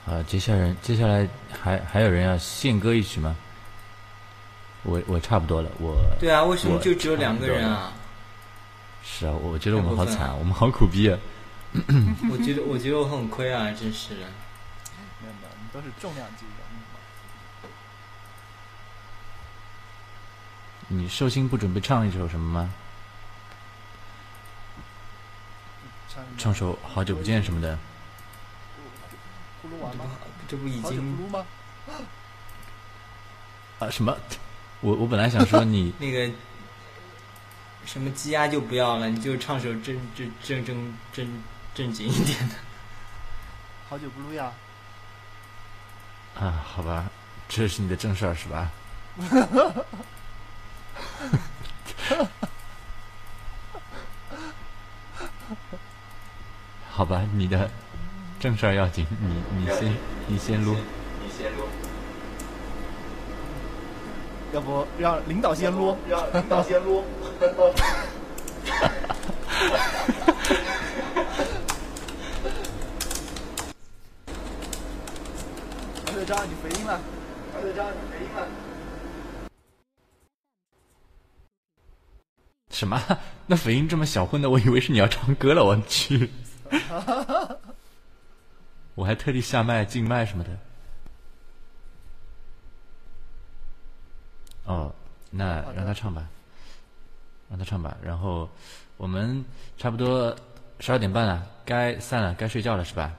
[0.05, 0.11] 气？
[0.11, 1.29] 啊，接下来接下来
[1.61, 3.35] 还还有人要献歌一曲吗？
[4.81, 7.93] 我我差不多了，我对啊，为什么就只有两个人啊？
[9.03, 11.19] 是啊，我觉得我们好惨，太过分了我们好苦逼啊！
[12.31, 14.25] 我觉得，我觉得我很亏啊，真是的。
[15.21, 16.51] 没有没有，你都是重量级的。
[16.69, 16.77] 嗯
[20.93, 22.73] 你寿星不准备唱一首什么吗？
[26.13, 27.79] 唱唱首《好久不见》什么的。
[29.61, 30.03] 呼噜完吗？
[30.49, 31.45] 这不已好久经不撸吗？
[33.79, 34.17] 啊什么？
[34.81, 36.29] 我我本来想说你 那个
[37.85, 42.55] 什么鸡鸭就不要了，你就唱首正正正正正正经一点的。
[43.89, 44.51] 好久不录呀。
[46.39, 47.05] 啊，好吧，
[47.49, 48.71] 这是你的正事儿是吧？
[56.89, 57.69] 好吧，你的
[58.39, 59.93] 正事儿要紧，你你先
[60.27, 60.75] 你先撸。
[64.53, 65.97] 要不让领导先撸？
[66.09, 67.05] 让领导先撸。
[76.31, 76.97] 白队长，你回音了。
[77.53, 78.47] 白队长，你回音了。
[82.69, 82.97] 什么？
[83.47, 86.31] 那回音这么小混的，我以为是你要唱歌了，我去！
[88.95, 90.57] 我还特地下麦、静麦什么的。
[94.63, 94.95] 哦，
[95.31, 96.29] 那让他唱吧，
[97.49, 97.97] 让他唱吧。
[98.01, 98.49] 然后
[98.95, 99.43] 我们
[99.77, 100.33] 差不多
[100.79, 103.13] 十二点半了，该散了，该睡觉了，是吧？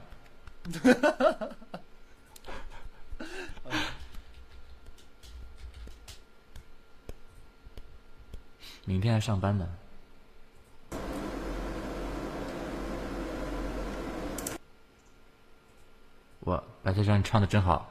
[8.85, 9.67] 明天还上班呢。
[16.41, 17.89] 我，白队长，你唱的真好。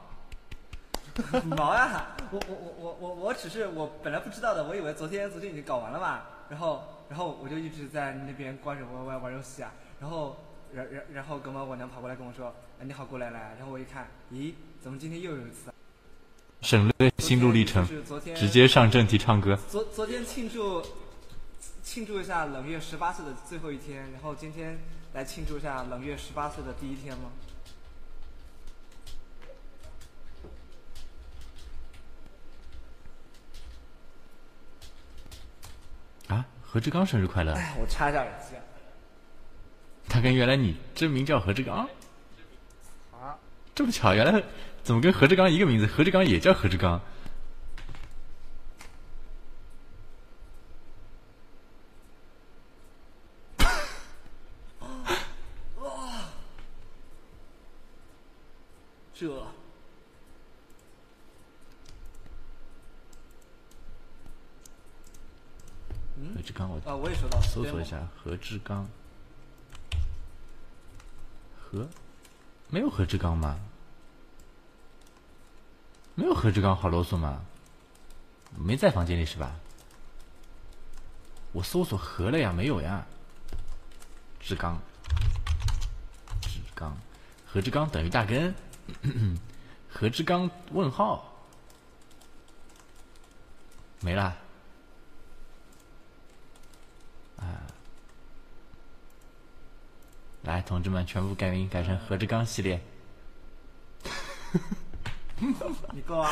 [1.45, 2.15] 毛啊！
[2.31, 10.37] 我我我我我我只是我本来不知道的，我以为昨天昨天已经搞完了嘛，然后然后我就一直在那边关着 YY 玩游戏啊，然后
[10.71, 15.73] 然然然后哥们我娘跑过来跟我说，哎你好过来来，然后我一看，咦怎么今天又有一次啊？
[16.63, 17.85] 省略心路历程
[18.33, 19.59] 直接上正题唱歌。
[19.69, 20.81] 昨昨天庆祝
[21.83, 24.79] 庆祝一下冷月十八岁的最后一天，然后今天
[25.13, 27.29] 来庆祝一下冷月十八岁的第一天吗？
[36.29, 37.53] 啊，何志刚生日快乐！
[37.53, 38.63] 哎，我插一下耳机啊。
[40.07, 41.89] 他跟原来你真名叫何志刚，
[43.11, 43.37] 啊，
[43.75, 44.41] 这么巧，原来
[44.83, 45.87] 怎么跟何志刚一个名字？
[45.87, 47.01] 何志刚也叫何志刚。
[59.15, 59.29] 这
[66.35, 67.45] 何志刚，我啊，我也收到了。
[67.45, 68.85] 搜索一下何志刚。
[71.57, 71.87] 何
[72.69, 73.57] 没有何志刚吗？
[76.15, 77.41] 没有何志刚，好啰嗦吗？
[78.55, 79.55] 没在房间里是吧？
[81.51, 83.05] 我搜索何了呀，没有呀。
[84.39, 84.79] 志刚，
[86.41, 86.95] 志刚，
[87.45, 88.53] 何志刚等于大根。
[89.89, 90.49] 何志刚？
[90.71, 91.31] 问号。
[94.01, 94.35] 没啦。
[97.37, 97.45] 啊。
[100.43, 102.79] 来，同志们，全部改名改成何志刚系列。
[105.93, 106.29] 你够啊！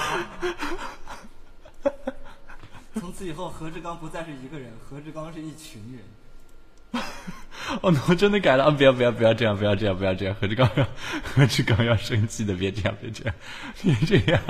[2.96, 7.04] 从此以后，何志刚不再是一个人，何志刚是一群人。
[7.82, 8.72] 哦，我真的改了啊！
[8.72, 10.36] 不要不要不要这样，不要这样，不要这样！
[10.40, 10.88] 何志刚要
[11.24, 13.36] 何志刚要生气的，别这样，别这样，
[13.82, 14.42] 别这样。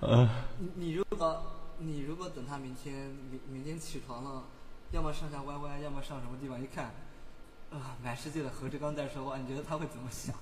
[0.00, 0.28] 呃，
[0.76, 1.42] 你如果
[1.78, 2.94] 你如果等他明天
[3.30, 4.44] 明明天起床了。
[4.92, 6.62] 要么上下歪歪，要么上什么地方？
[6.62, 6.92] 一看，
[7.70, 10.34] 啊，满世界的何志刚在说话，你觉得他会怎么想？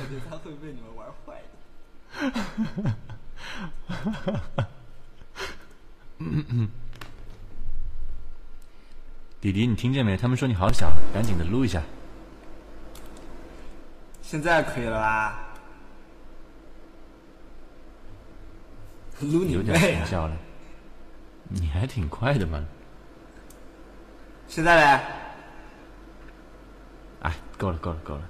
[0.00, 1.48] 我觉他会被你们玩坏的。
[6.18, 6.68] 嗯嗯。
[9.40, 10.16] 弟弟，你听见没？
[10.16, 11.82] 他们说你好小，赶紧的撸一下。
[14.22, 15.48] 现在可以了吧？
[19.20, 20.00] 撸你妹！
[20.10, 20.36] 了。
[21.48, 22.64] 你还挺快的嘛！
[24.46, 25.02] 现在嘞？
[27.22, 28.22] 哎，够了，够了，够了。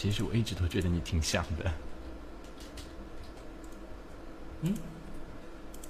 [0.00, 1.70] 其实我一直都觉得你挺像的。
[4.62, 4.74] 嗯？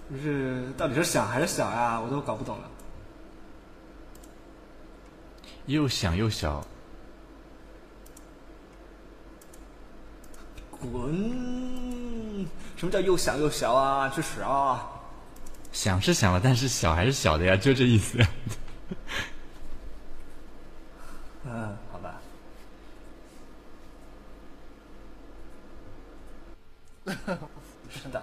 [0.09, 2.01] 不是，到底是想还是小呀？
[2.01, 2.69] 我都搞不懂了。
[5.67, 6.67] 又想又小。
[10.81, 12.49] 滚！
[12.77, 14.09] 什么叫又想又小啊？
[14.09, 14.91] 去死啊！
[15.71, 18.19] 想是想了，但是小还是小的呀，就这意思。
[21.45, 22.21] 嗯，好吧。
[27.07, 28.23] 是的。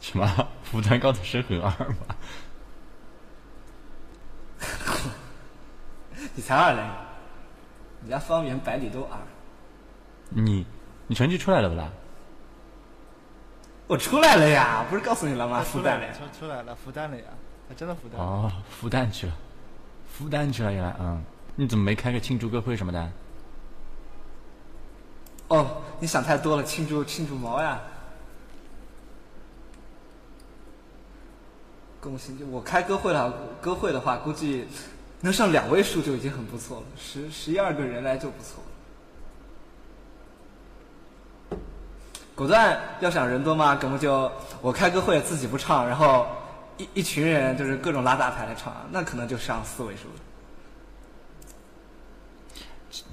[0.00, 0.48] 什么？
[0.62, 1.96] 负担高的是很二吗？
[6.34, 6.82] 你才二嘞！
[8.00, 9.18] 你家方圆百里都二。
[10.30, 10.64] 你，
[11.06, 11.90] 你成绩出来了不啦？
[13.86, 15.60] 我出来了呀，不是告诉你了吗？
[15.62, 17.24] 复旦了，出出来了，复旦了呀，
[17.68, 18.18] 他真的复旦。
[18.20, 19.32] 哦，复旦去了，
[20.12, 21.22] 复旦去了，原来，嗯，
[21.56, 23.10] 你怎么没开个庆祝歌会什么的？
[25.48, 27.80] 哦，你想太多了，庆祝庆祝毛呀！
[32.00, 34.66] 恭喜我开歌会了，歌会的话，估计
[35.20, 38.62] 能上两位数就已经很不错了，十十一二个人来就不错。
[42.36, 44.30] 果断要想人多嘛，根本就
[44.62, 46.26] 我开歌会自己不唱，然后
[46.76, 50.14] 一一群人就是各种拉大牌来唱，那可能就上四位数了。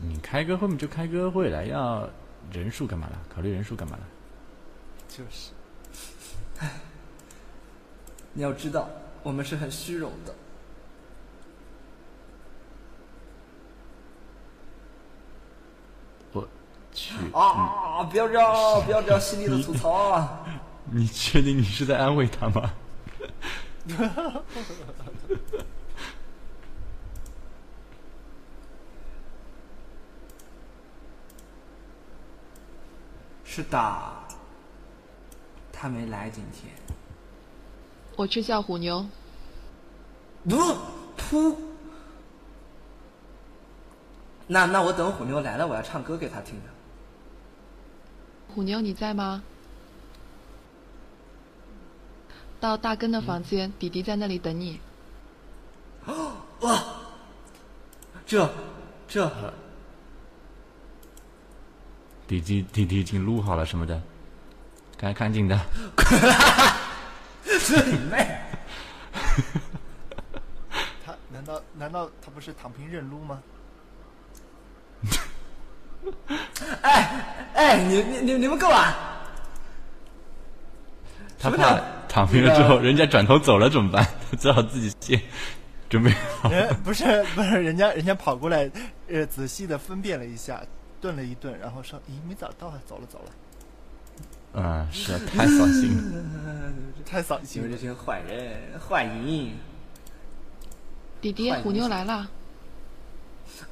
[0.01, 2.07] 你开歌会嘛就开歌会了，要
[2.51, 3.21] 人数干嘛了？
[3.33, 4.03] 考虑人数干嘛了？
[5.07, 5.51] 就是，
[6.59, 6.71] 唉，
[8.33, 8.89] 你要知道，
[9.23, 10.33] 我们是很虚荣的。
[16.33, 16.47] 我
[16.93, 18.03] 去啊！
[18.03, 18.53] 不要这样，
[18.85, 20.45] 不要这样犀利的吐槽啊！
[20.91, 22.73] 你确定你是在安慰他吗？
[33.55, 34.11] 是的，
[35.71, 36.73] 他没来今天。
[38.17, 39.07] 我去叫虎妞。
[40.43, 40.57] 不，
[41.17, 41.55] 噗！
[44.45, 46.69] 那那我等虎妞来了，我要唱歌给他听的。
[48.53, 49.41] 虎妞，你在吗？
[52.59, 54.81] 到大根的房间，弟弟在那里等你。
[56.59, 56.83] 哇！
[58.25, 58.49] 这
[59.07, 59.31] 这，
[62.28, 64.01] 弟弟弟弟已经录好了什么的，
[64.97, 65.59] 赶赶紧的。
[67.59, 68.38] 是你妹！
[71.05, 73.41] 他难道难道他不是躺平认撸吗？
[76.82, 78.93] 哎哎，你你你你们够啊！
[81.39, 84.05] 他怕躺平了之后，人家转头走了怎么办？
[84.39, 85.19] 只好自己先
[85.89, 86.11] 准备
[86.41, 86.49] 好。
[86.84, 88.69] 不是不是，人家人家跑过来，
[89.07, 90.61] 呃，仔细的分辨了一下，
[91.01, 93.31] 顿了一顿，然后说：“咦，没找到啊，走了走了。”
[94.57, 96.73] 嗯，是太扫兴了，
[97.05, 97.61] 太扫兴！
[97.61, 99.51] 你们这群坏人，坏人！
[101.19, 102.29] 弟弟，虎妞来了。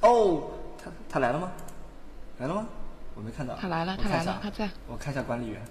[0.01, 1.51] 哦，他他来了吗？
[2.39, 2.67] 来了吗？
[3.15, 3.55] 我没看到。
[3.55, 4.69] 他来了，他来了，他在。
[4.88, 5.61] 我看一下管理员。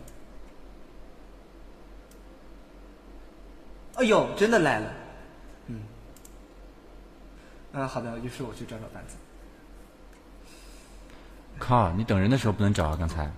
[3.96, 4.94] 哎呦，真的来了。
[5.66, 5.82] 嗯。
[7.74, 9.16] 啊，好的，于是我去找找单子。
[11.62, 12.96] 靠，你等人的时候不能找啊！
[12.98, 13.30] 刚才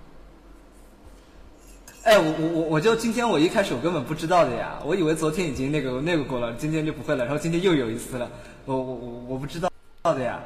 [2.05, 8.27] 哎，我我我我就今天我一开始我根本不知道的呀，我以为昨天已经那个那个过了，今天就不会了，然后今天又有一次了，
[8.65, 9.69] 我我我我不知道
[10.01, 10.39] 的呀。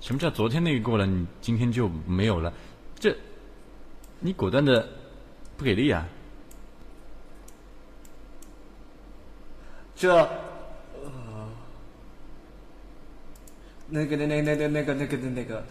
[0.00, 2.52] 什么叫昨天那个过了，你今天就没有了？
[2.96, 3.12] 这，
[4.20, 4.88] 你果断的
[5.56, 6.06] 不给力啊！
[9.96, 11.48] 这，呃，
[13.88, 15.64] 那个那那那那那个那个那个，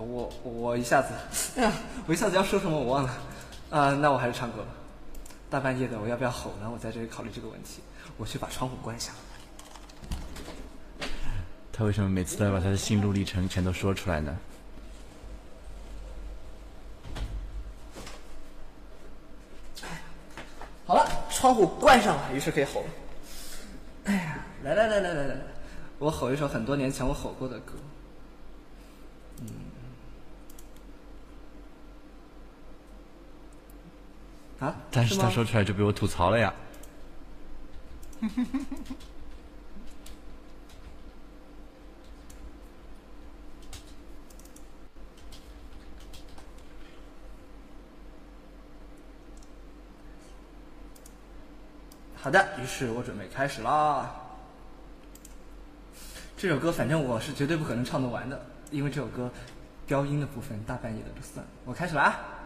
[0.00, 1.08] 我我一下子，
[1.56, 1.72] 哎呀，
[2.06, 3.10] 我一下子要说什么我忘了，
[3.70, 4.68] 啊、那我还是唱歌吧。
[5.50, 6.70] 大半夜的，我要不要吼呢？
[6.70, 7.80] 我在这里考虑这个问题。
[8.16, 9.14] 我去把窗户关上。
[11.72, 14.36] 他为什么每次都要把他的心路历程全都说出来呢？
[20.84, 22.86] 好了，窗户关上了，于是可以吼了。
[24.04, 25.36] 哎呀，来来来来来来，
[25.98, 27.74] 我吼一首很多年前我吼过的歌。
[29.42, 29.67] 嗯。
[34.60, 34.74] 啊？
[34.90, 36.52] 但是他说出来就被我吐槽了呀。
[52.20, 54.10] 好的，于是我准备开始啦。
[56.36, 59.30] 这首歌反正我是绝对不可能唱得完的，因为这首歌
[59.86, 61.50] 飙音的部分大半夜的就算了。
[61.64, 62.37] 我开始了啊！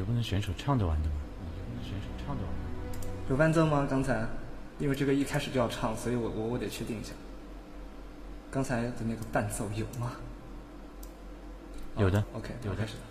[0.00, 1.14] 你就不能选手唱着玩的吗？
[1.82, 3.14] 选手唱得完的吗？
[3.28, 3.86] 有伴奏吗？
[3.90, 4.26] 刚才，
[4.78, 7.12] 因为这个一开始就要唱，所以我我我得确定一下。
[8.50, 10.12] 刚才的那个伴奏有吗？
[11.98, 13.02] 有的哦 OK，有的我开始了。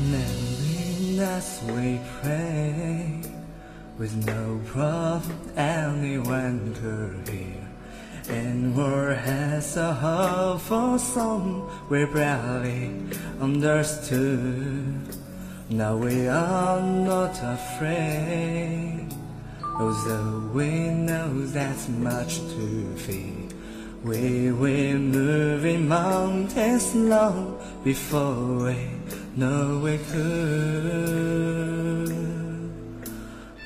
[0.00, 3.24] Knowing as we pray,
[3.98, 7.67] with no problem anyone could hear.
[8.30, 12.90] And war has a heart for some we barely
[13.40, 15.16] understood.
[15.70, 19.08] Now we are not afraid,
[19.78, 23.48] although we know that's much to fear.
[24.04, 28.90] We will move in mountains long before we
[29.36, 31.68] know we could.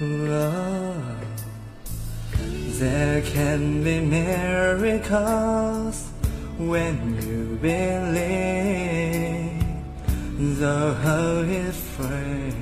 [0.00, 0.71] Whoa.
[2.81, 5.15] There can be miracles
[6.57, 9.05] when you believe.
[10.59, 12.53] Though how it's free,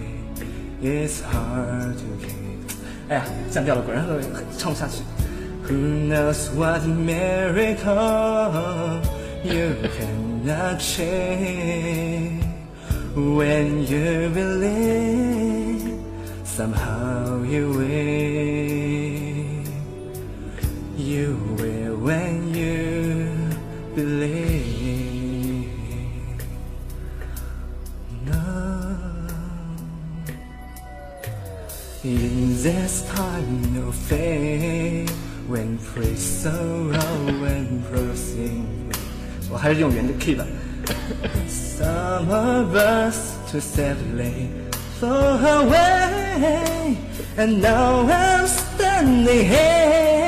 [0.81, 2.63] it's hard to keep.
[3.09, 4.03] 哎呀，降调了，果然
[4.57, 5.03] 唱不下去。
[5.67, 5.73] Who
[6.07, 7.91] knows what miracle
[9.43, 12.43] you can achieve
[13.15, 15.99] when you believe?
[16.45, 18.78] Somehow you will.
[21.09, 23.35] You will when you
[23.95, 25.69] believe.
[28.25, 29.27] No.
[32.03, 35.11] In this time of faith,
[35.47, 38.65] when praise sorrow and proceed,
[39.51, 40.45] 我还是用原的 key 吧。
[41.47, 44.49] Some of us to sadly
[44.99, 46.97] fall away,
[47.37, 50.18] and now I'm standing here.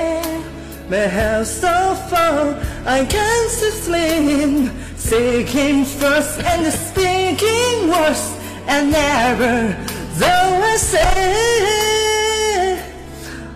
[0.92, 4.72] My health so far, I can't sleep.
[4.96, 8.32] Seeking first and speaking words,
[8.68, 9.76] and never
[10.18, 11.08] though I say.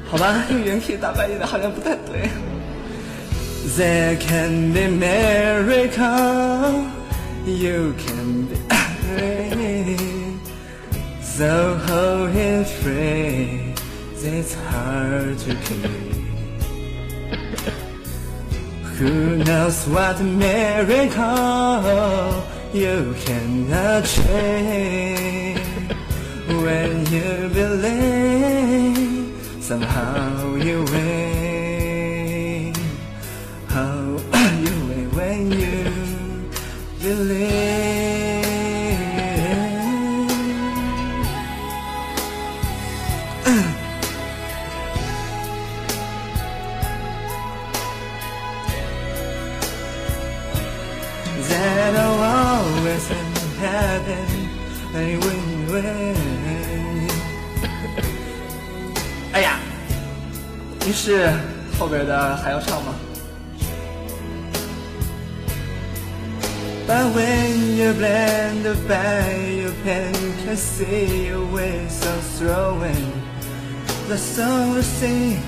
[0.10, 2.30] 好吧，用原 key 大半夜的好像不太对。
[3.78, 6.86] There can be miracle,
[7.46, 8.58] you can be
[9.02, 9.98] free.
[11.22, 13.74] So hold it free,
[14.22, 16.05] it's hard to keep.
[18.99, 21.21] Who knows what miracle
[22.73, 25.61] you can achieve
[26.49, 31.36] when you believe somehow you will.
[61.06, 61.32] 是
[61.78, 62.94] 后边的还要唱吗？
[66.88, 70.14] But when you blend the fire, you pen
[70.44, 73.14] can see your ways of throwing.
[74.10, 75.40] The song will sing,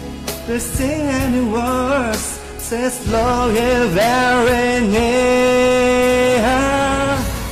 [0.48, 6.39] the sing and the words says slow and very near.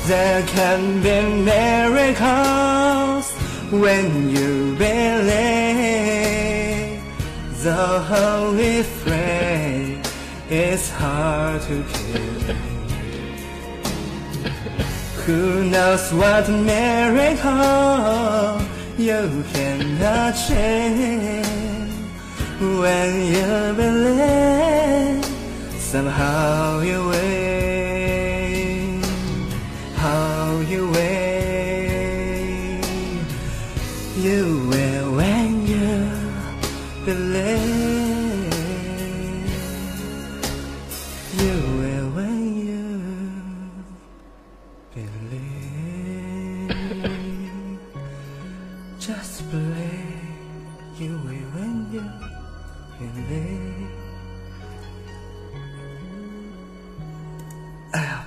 [0.07, 3.27] There can be miracles
[3.71, 4.64] when you
[7.66, 10.00] the holy flame
[10.48, 12.54] is hard to kill.
[15.24, 17.50] Who knows what miracle
[18.96, 19.80] you can
[20.22, 21.42] achieve
[22.78, 25.24] when you believe
[25.80, 27.45] somehow you win,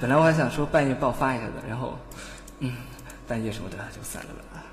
[0.09, 1.95] 本来我还想说半夜爆发一下的，然后，
[2.61, 2.73] 嗯，
[3.27, 4.63] 半夜什么的就算了吧。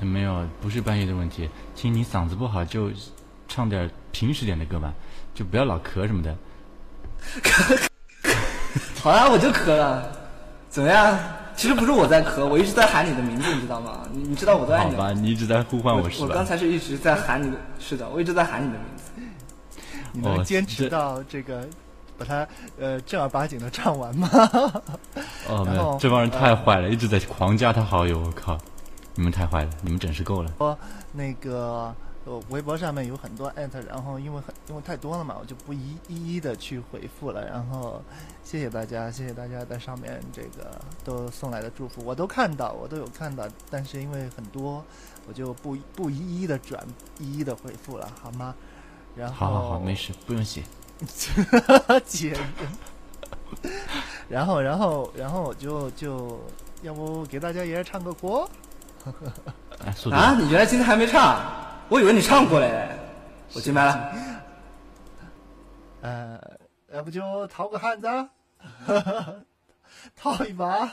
[0.00, 2.90] 没有，不是半夜的问题，亲，你嗓子不好就
[3.46, 4.94] 唱点平时点的歌吧，
[5.34, 6.34] 就不要老咳什么的。
[9.02, 10.10] 好啊，我就咳了，
[10.70, 11.18] 怎么样？
[11.54, 14.08] 其实不是我在咳，我一直在喊你的名字，你知道吗？
[14.10, 14.92] 你你知道我都爱你。
[14.92, 16.28] 好吧，你一直在呼唤我是吧？
[16.30, 18.99] 我刚才是一直在喊你的，是的，我一直在喊你的名字。
[20.12, 21.66] 你能哦坚持到这个，
[22.18, 22.46] 把它
[22.78, 24.28] 呃正儿八经的唱完吗？
[25.48, 28.58] 哦，没，有这帮人太坏了，一直在狂加他好友，我靠，
[29.14, 30.52] 你们太坏了，你们整是够了。
[30.58, 30.78] 说
[31.12, 31.94] 那个
[32.26, 37.44] 呃，微博上面有很多艾特，然后因为很因为太多了嘛，我就不一一一的去回复了。
[37.48, 38.02] 然后
[38.44, 44.84] 谢谢大家，谢谢大家在上面这个都送来的祝福，我都看到，我都有看到，但是因为很多，
[45.26, 46.86] 我就不不一一的转，
[47.18, 48.54] 一一的回复了，好吗？
[49.20, 50.62] 然后好好好，没事，不用写。
[52.06, 52.34] 姐，
[54.28, 56.40] 然后然后然后我就就
[56.82, 58.48] 要不给大家也唱个歌？
[59.84, 61.38] 哎，速度啊，你原来今天还没唱？
[61.90, 62.88] 我以为你唱过嘞。
[63.52, 64.12] 我进麦了。
[66.02, 66.40] 呃，
[66.92, 68.30] 要不就掏个汉子啊，
[70.16, 70.90] 套一把，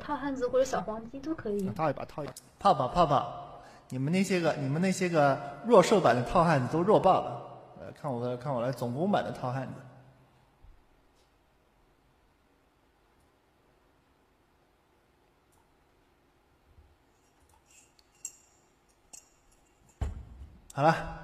[0.00, 1.68] 套汉子或者小黄鸡都可以。
[1.70, 3.51] 套一把，套一把，泡泡泡泡，
[3.92, 7.42] 你们那些个你们那些个弱兽版的套汉子都弱爆了，
[7.78, 9.74] 呃，看我看我来总攻版的套汉子。
[20.72, 21.21] 好了。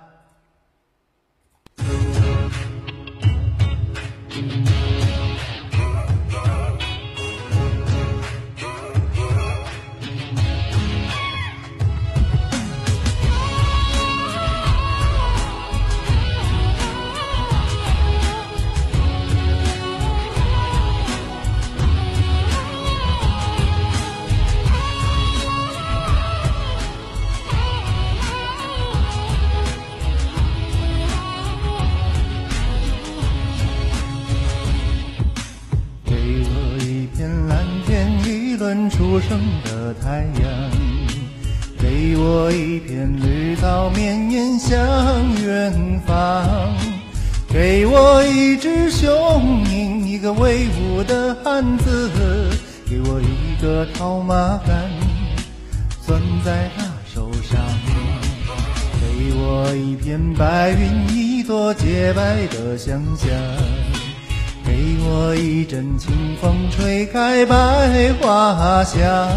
[66.99, 69.29] 风吹开百花香，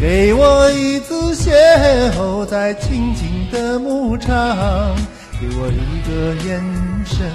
[0.00, 1.52] 给我一次邂
[2.16, 4.34] 逅在青青的牧场，
[5.40, 6.60] 给我一个眼
[7.04, 7.30] 神，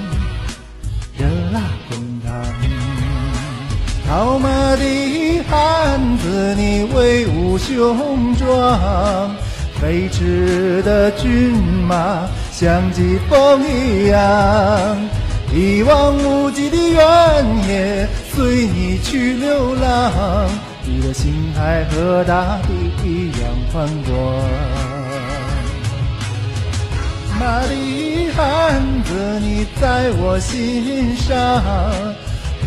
[1.17, 2.43] 热辣滚烫。
[4.05, 9.33] 套马的汉子，你威武雄壮，
[9.79, 11.53] 飞驰的骏
[11.87, 14.97] 马像疾风一样。
[15.55, 20.49] 一望无际的原野，随你去流浪，
[20.83, 24.13] 你的心海和大地一样宽广。
[27.39, 31.61] 马的汉子，你在我心上，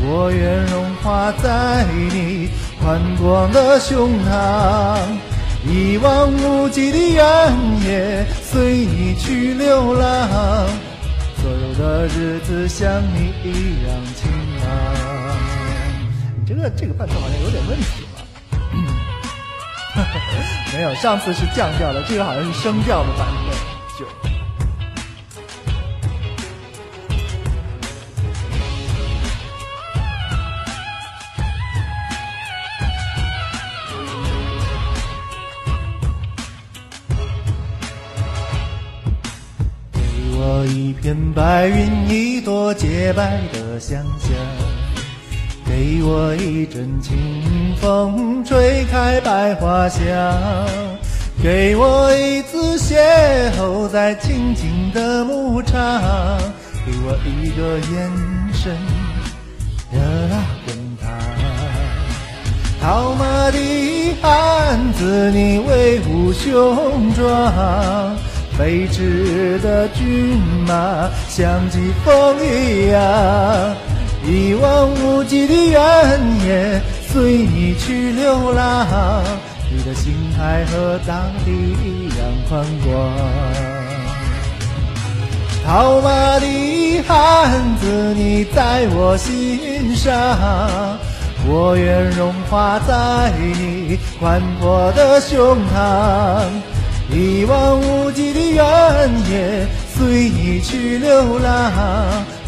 [0.03, 2.49] 我愿融化在你
[2.81, 4.99] 宽广的胸膛。
[5.69, 7.25] 一望无际的原
[7.83, 10.29] 野，随你去流浪，
[11.43, 13.91] 所有的日子像你一样。
[16.47, 18.23] 这个这个伴奏好像有点问题吧？
[20.73, 23.57] 没有，上次是降调的，这个好像是升调的版本。
[23.99, 24.07] 就
[39.93, 40.01] 给
[40.37, 44.66] 我一片白云，一朵洁白的想象。
[45.69, 47.17] 给我一阵清
[47.81, 50.01] 风，吹开百花香。
[51.43, 52.97] 给我一次邂
[53.59, 56.01] 逅在青青的牧场，
[56.87, 58.11] 给我一个眼
[58.55, 58.75] 神，
[59.93, 59.99] 热
[60.31, 61.11] 辣滚烫。
[62.81, 63.59] 套马的
[64.23, 68.17] 汉子，你威武雄壮，
[68.57, 73.46] 飞驰的骏马像疾风一样，
[77.13, 79.23] 随你去流浪。
[79.71, 83.13] 你的心海和大地一样宽广。
[85.65, 87.51] 套马的汉
[87.81, 90.15] 子，你在我心上，
[91.49, 96.45] 我愿融化在你宽阔的胸膛。
[97.11, 98.65] 一望无际的原
[99.29, 101.73] 野，随你去流浪，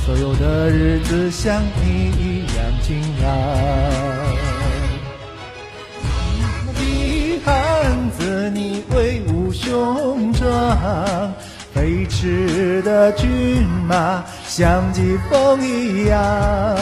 [0.07, 2.38] 所有的日子像你一
[2.89, 3.29] 一样晴朗。
[7.45, 11.33] 汉子，你威武雄壮，
[11.73, 16.77] 飞驰的骏马像疾风一样，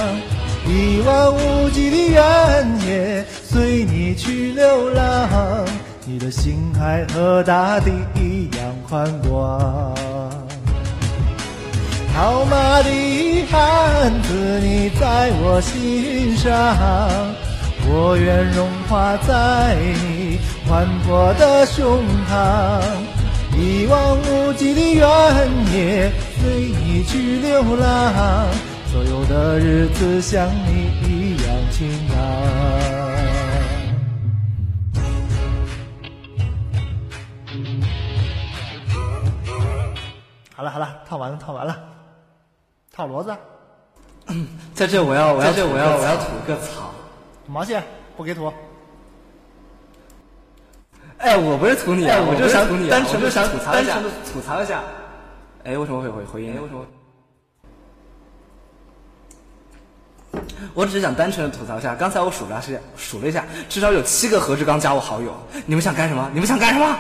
[0.66, 5.64] 一望无际的原野，随你去流浪，
[6.04, 10.45] 你的心海和大地一样宽广。
[12.16, 16.50] 套马的汉子，你在我心上。
[17.86, 22.80] 我愿融化在你宽阔的胸膛，
[23.54, 25.06] 一望无际的原
[25.74, 26.10] 野，
[26.40, 28.46] 随你去流浪，
[28.90, 32.16] 所有的日子像你一样晴朗。
[40.54, 41.76] 好了好了，套完了套完了，
[42.96, 43.36] 套骡子。
[44.74, 46.90] 在这我要我要这我要我要吐个槽。
[47.44, 47.82] 吐毛线
[48.16, 48.50] 不给吐。
[51.18, 54.82] 哎，我不是吐你啊，我就想吐你啊单纯的想吐槽一下单纯地，吐槽一下。
[55.64, 56.54] 哎，为什么会回回音？
[56.56, 56.86] 哎为什么？
[60.74, 65.34] 我只是想单纯的吐槽一下，刚才我数了是数了一下，至少有七个何志刚加我好友。
[65.66, 66.30] 你们想干什么？
[66.32, 66.98] 你们想干什么？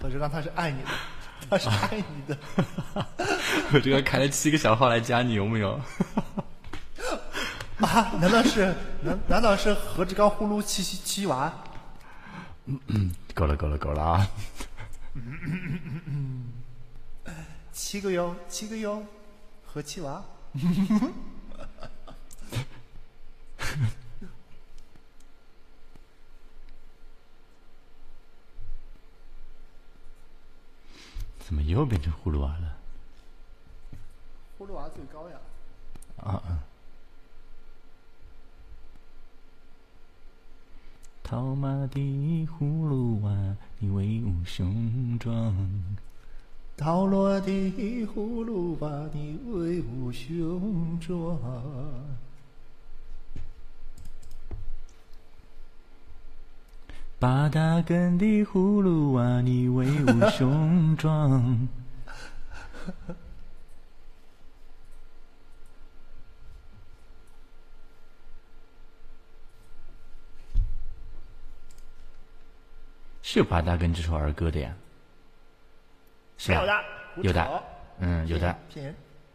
[0.00, 0.88] 何志刚他是爱你的，
[1.48, 2.36] 他是爱你的。
[3.72, 5.72] 我这个开了七个小号来加你，有没有？
[7.80, 8.12] 啊？
[8.20, 11.52] 难道是难难道是何志刚呼噜七七七娃？
[12.66, 14.26] 嗯嗯，够了，够了，够了啊！
[17.72, 19.02] 七个哟，七个哟，
[19.64, 20.22] 何七娃？
[31.48, 32.76] 怎么又变成葫芦娃了？
[34.58, 35.38] 葫芦娃最高呀！
[36.18, 36.62] 啊啊！
[41.24, 45.56] 套马的葫芦娃，你威武雄壮。
[46.76, 47.50] 套落的
[48.08, 51.38] 葫芦娃，你威武雄壮。
[57.20, 61.68] 八大根的葫芦娃，你威武雄壮。
[73.20, 74.72] 是有八大根这首儿歌的呀？
[76.38, 76.60] 是吧？
[76.60, 76.84] 有的
[77.24, 77.62] 有的，
[77.98, 78.56] 嗯，有的，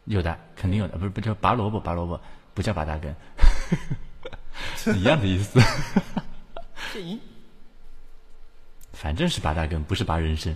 [0.06, 2.20] 有的，肯定有的，不是不叫拔萝卜，拔萝卜
[2.54, 3.14] 不叫八大根，
[4.96, 5.60] 一样的意思。
[9.04, 10.56] 反正是拔大根，不是拔人参。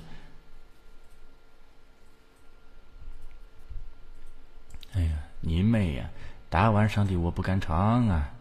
[4.94, 6.10] 哎呀，你妹呀！
[6.50, 8.32] 大晚上的我不敢唱啊！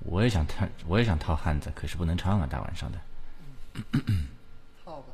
[0.00, 2.46] 我也想唱，我也想套汉子，可是不能唱啊！
[2.50, 2.98] 大晚上的。
[4.84, 5.06] 套吧。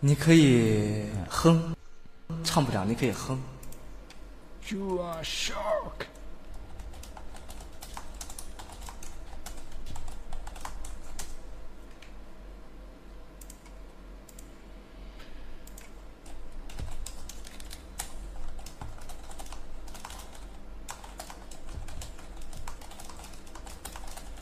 [0.00, 1.74] 你可以哼，
[2.44, 3.40] 唱不了，你可以哼。
[4.68, 6.06] You are shark。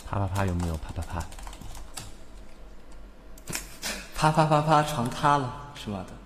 [0.06, 0.76] 啪啪啪有没有？
[0.78, 1.26] 啪啪啪。
[4.16, 6.23] 啪啪啪啪，床塌了，是吗的？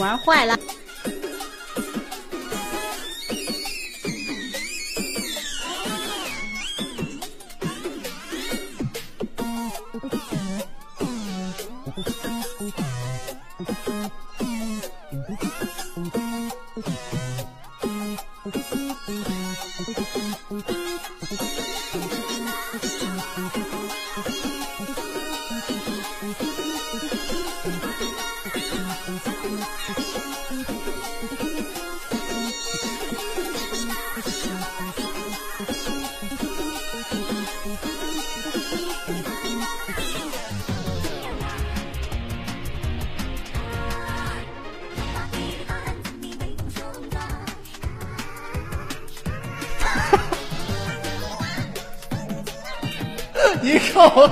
[0.00, 0.58] 玩坏了。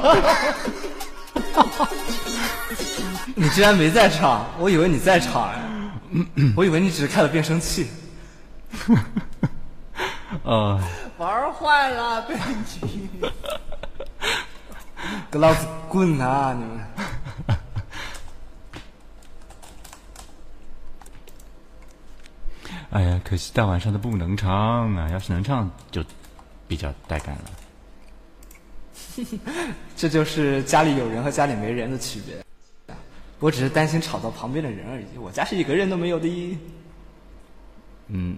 [3.34, 5.60] 你居然没在场，我以为你在场哎，
[6.56, 7.88] 我以为你只是开了变声器。
[10.42, 10.80] 呃，
[11.18, 12.34] 玩坏了，被
[12.82, 13.08] 你！
[15.30, 16.54] 给老子滚啊！
[16.54, 16.78] 你们！
[22.90, 25.08] 哎呀，可惜大晚上的不能唱啊！
[25.10, 26.02] 要是能唱，就
[26.66, 27.44] 比较带感了。
[29.96, 32.36] 这就是家里有人和家里没人的区别。
[33.40, 35.06] 我只是担心吵到旁边的人而已。
[35.16, 36.58] 我家是一个人都没有的。
[38.08, 38.36] 嗯，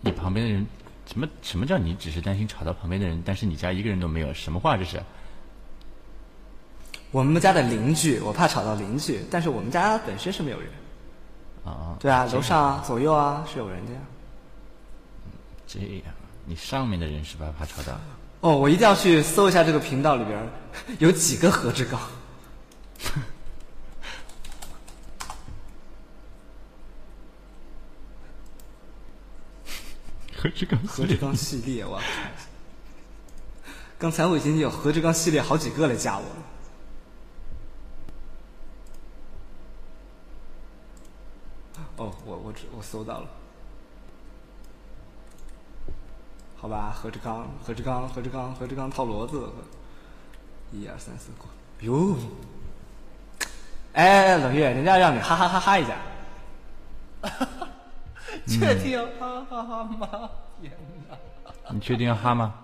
[0.00, 0.66] 你旁边的人，
[1.06, 4.32] 什么什么叫你只是担心吵到旁边的人，但是你家一个人都没有？
[4.32, 5.02] 什么话这是？
[7.10, 10.70] 我们家的邻居，我怕吵到邻居，但是我们家本身是没有人。
[11.64, 14.00] 啊，对啊，楼上啊、左右啊是有人的呀。
[15.66, 16.14] 这样，
[16.46, 17.52] 你上面的人是吧？
[17.58, 18.00] 怕吵到。
[18.44, 20.38] 哦，我一定要去搜一下这个频道里边
[20.98, 21.98] 有几个何志刚。
[30.36, 32.44] 何志刚，何志刚系列，我要看一下。
[33.98, 36.36] 刚才我已经有何志刚系列好几个来加我了。
[41.96, 43.26] 哦，我我只我搜到了，
[46.64, 49.52] 好吧，何志刚，何志刚，何志刚，何志刚套骡子，
[50.72, 51.46] 一二三四过，
[51.80, 52.16] 哟，
[53.92, 55.94] 哎，冷月，人家让你哈哈哈哈一下，
[58.48, 60.30] 确定哈哈哈吗？
[60.62, 60.72] 天
[61.06, 61.14] 哪！
[61.68, 62.54] 你确定要哈吗？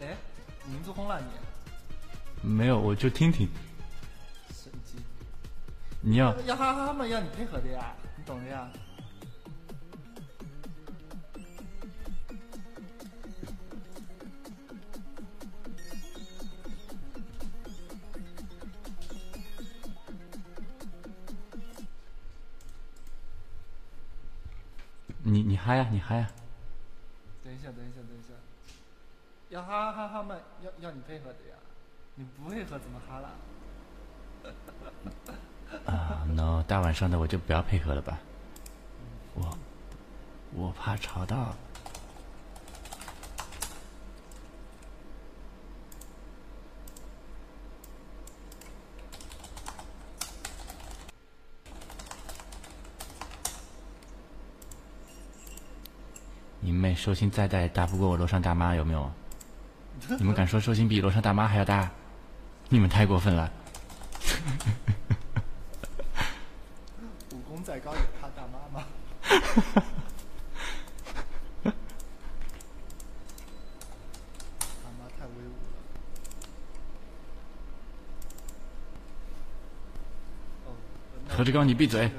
[0.00, 0.16] 哎，
[0.66, 2.48] 民族轰了你？
[2.48, 3.48] 没有，我就听听。
[4.52, 5.00] 神经！
[6.00, 8.70] 你要要哈哈吗，要你配合的呀，你懂的呀。
[25.24, 26.30] 你你嗨呀，你嗨呀。
[27.42, 28.28] 等一下，等一下，等一下。
[29.48, 31.56] 要哈哈哈嘛，要要你配合的呀，
[32.14, 33.32] 你不配合怎么哈啦？
[35.86, 38.18] 啊，no，大晚上的我就不要配合了吧。
[39.34, 39.58] 我
[40.54, 41.54] 我怕吵到。
[56.64, 59.10] 你妹收心再大也打不过我楼上大妈，有没有？
[60.18, 61.90] 你们敢说收心比楼上大妈还要大？
[62.68, 63.50] 你们太过分了！
[67.32, 68.86] 武功再高也怕大妈吗？
[69.52, 69.60] 大
[74.98, 75.76] 妈太威武了。
[80.66, 80.68] 哦，
[81.28, 82.10] 那何志刚，你闭嘴！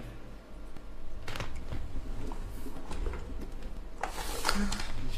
[4.56, 5.10] 你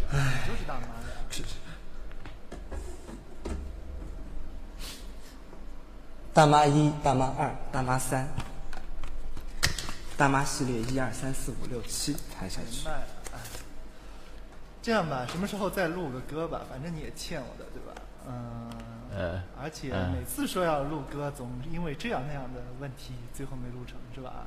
[0.48, 0.92] 就是大妈呀！
[1.30, 1.56] 是是。
[6.34, 8.28] 大妈一、大妈二、大妈三，
[10.18, 12.86] 大妈系列一二三四五六七排下去明。
[12.86, 13.40] 白了，哎，
[14.82, 16.62] 这样吧，什么时候再录个歌吧？
[16.70, 18.02] 反正你也欠我的，对吧？
[18.28, 18.70] 嗯。
[19.18, 24.46] 呃而且呃每次说要录歌，总因为这样那样的问题，最后没录成，是吧？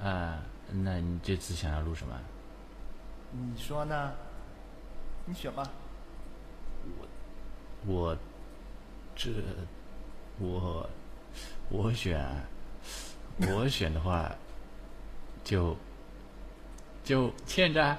[0.00, 0.38] 啊，
[0.70, 2.16] 那你这次想要录什么？
[3.32, 4.12] 你说呢？
[5.26, 5.68] 你选吧。
[6.86, 7.06] 我
[7.86, 8.16] 我
[9.16, 9.30] 这
[10.38, 10.88] 我
[11.70, 12.24] 我选
[13.40, 14.30] 我选的话，
[15.44, 15.76] 就
[17.04, 17.96] 就欠着。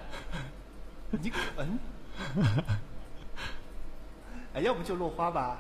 [1.12, 1.80] 你嗯！
[4.54, 5.58] 哎，要不就落花吧，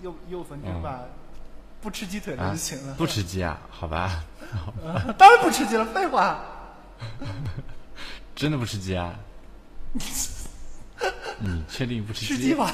[0.00, 1.00] 又又冯军吧，
[1.80, 2.94] 不吃鸡腿了啊就行了。
[2.94, 3.58] 不吃鸡啊？
[3.70, 4.22] 好吧，
[4.84, 6.38] 啊当然不吃鸡了，废话。
[8.36, 9.14] 真的不吃鸡啊？
[11.38, 12.26] 你确定不吃鸡？
[12.36, 12.70] 吃鸡吧。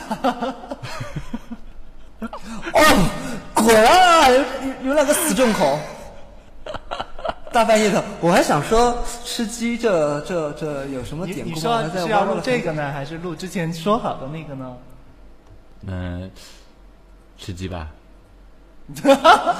[2.20, 4.28] 哦，滚啊！
[4.28, 5.78] 有有有两个死重口。
[7.58, 11.70] 大半夜的，我还想说吃鸡这这这有什么你你典故吗？
[11.70, 14.76] 我还说是要录这个呢，还是录之前说好的那个呢？
[15.84, 16.30] 嗯，
[17.36, 17.88] 吃鸡吧。
[19.02, 19.56] 啊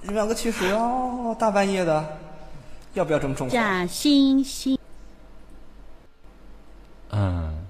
[0.00, 2.04] 你们两个其实哦，大半夜的，
[2.94, 3.48] 要不要这么重？
[3.48, 4.76] 假惺惺。
[7.10, 7.64] 嗯，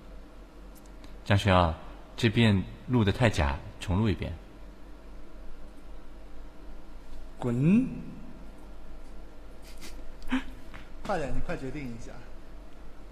[1.26, 1.74] 张学啊，
[2.16, 4.32] 这遍录的太假，重录一遍。
[7.46, 7.86] 滚！
[11.04, 12.10] 快点，你快决定一下，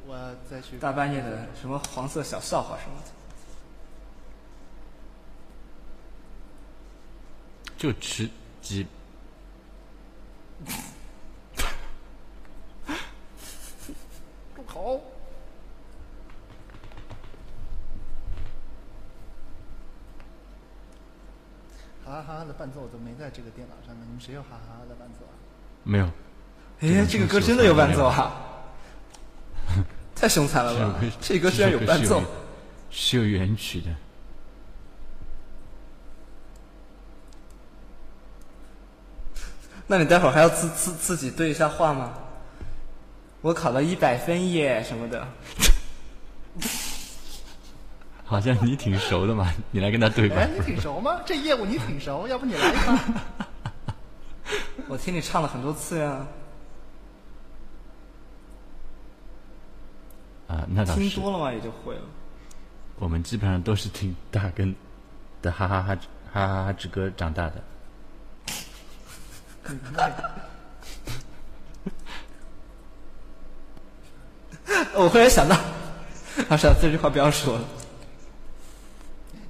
[0.06, 0.76] 我再去。
[0.78, 3.06] 大半夜的什么黄色小笑话什么的。
[7.78, 8.28] 就吃
[8.60, 8.84] 鸡。
[14.56, 15.00] 住口！
[22.04, 25.32] 哈哈哈的伴奏都没在这个电脑上面，你们谁有哈哈哈的伴奏啊？
[25.82, 26.04] 没有。
[26.80, 28.32] 哎，这个歌真的有伴奏啊！
[30.14, 30.92] 太凶残了？
[30.92, 32.22] 吧这歌居然有伴奏。
[32.90, 33.90] 是有原曲的。
[39.86, 42.14] 那你待会儿还要自自自己对一下话吗？
[43.40, 45.26] 我考了一百分耶什么的。
[48.24, 50.48] 好像你挺熟的嘛， 你来跟他对吧哎，？
[50.58, 51.20] 你挺熟吗？
[51.26, 52.98] 这业务你挺熟， 要不你来一把？
[54.88, 56.26] 我听你唱了很多次呀，
[60.48, 61.10] 啊，那倒听。
[61.10, 62.02] 多了嘛也就会了。
[62.96, 64.74] 我们基本上都是听大根
[65.42, 65.96] 的哈哈哈
[66.32, 67.54] 哈哈哈之歌长大的。
[74.94, 75.56] 我忽然想到，
[76.48, 77.64] 老师这句话不要说了。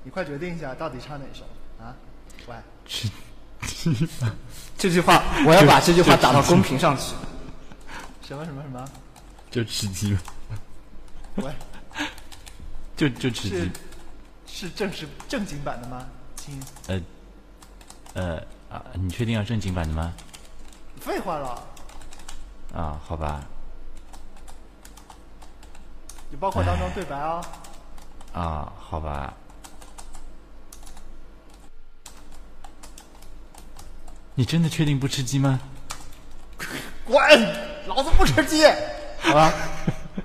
[0.05, 1.45] 你快决定一下，到底唱哪首
[1.83, 1.97] 啊？
[2.47, 2.55] 喂，
[2.87, 3.11] 吃
[4.77, 7.15] 这句话，我要把这句话打到公屏上去。
[8.23, 8.85] 什么什么什么？
[9.51, 10.21] 就吃鸡吧，
[11.37, 11.53] 喂，
[12.97, 13.71] 就就吃鸡
[14.47, 14.71] 是。
[14.71, 16.07] 正式正经版的吗？
[16.37, 17.01] 亲，呃
[18.15, 18.37] 呃
[18.71, 20.13] 啊，你确定要正经版的吗？
[21.01, 21.63] 废话了，
[22.75, 23.43] 啊，好吧，
[26.31, 27.45] 就包括当中对白哦。
[28.33, 29.35] 啊，好吧。
[34.37, 35.61] 你真的确定不吃鸡吗？
[37.05, 37.19] 滚！
[37.87, 38.67] 老子不吃鸡。
[39.21, 39.53] 好吧，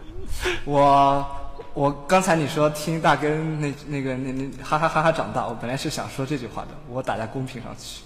[0.66, 8.02] 我我刚才你说听大根那那个那那哈哈哈哈长大，我本来是想说这句话的，我打在公屏上去。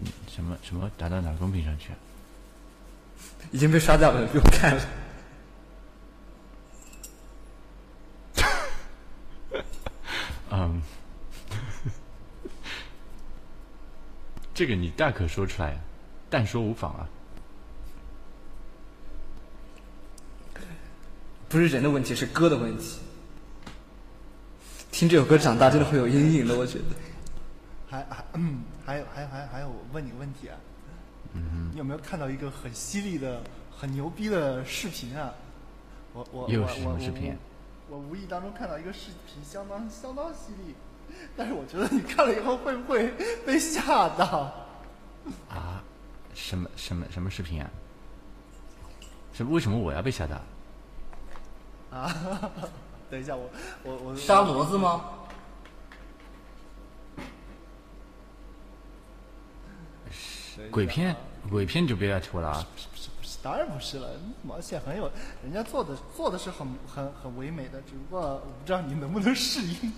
[0.00, 1.96] 嗯，什么什么打到哪公屏上去啊？
[3.52, 4.82] 已经被刷掉了，不用看了。
[10.56, 10.80] 嗯，
[14.54, 15.76] 这个你大可说出来，
[16.30, 17.08] 但说无妨啊。
[21.48, 23.00] 不是人的问题，是歌的问题。
[24.92, 26.84] 听这首歌长大真的会有阴影的，我觉得。
[27.90, 30.56] 还还嗯，还有还有还有还有，我问你个问题啊，
[31.32, 33.42] 嗯你有没有看到一个很犀利的、
[33.76, 35.34] 很牛逼的视频啊？
[36.12, 37.36] 我我我又是什么我视频我
[37.88, 40.74] 我无意当中看到一个视频，相当相当犀利，
[41.36, 43.08] 但是我觉得你看了以后会不会
[43.46, 44.52] 被吓到？
[45.48, 45.82] 啊？
[46.34, 47.70] 什么什么什么视频啊？
[49.32, 49.52] 什么？
[49.52, 50.40] 为什么我要被吓到？
[51.96, 52.50] 啊，
[53.08, 53.48] 等一下，我
[53.84, 55.04] 我我杀骡子吗？
[60.70, 61.14] 鬼片？
[61.50, 62.66] 鬼片就不要出了啊！
[63.44, 64.08] 当然不是了，
[64.42, 65.10] 毛线很有，
[65.42, 69.92] 人家做的做的是很很很唯美的，只不过我不知道你能不能适应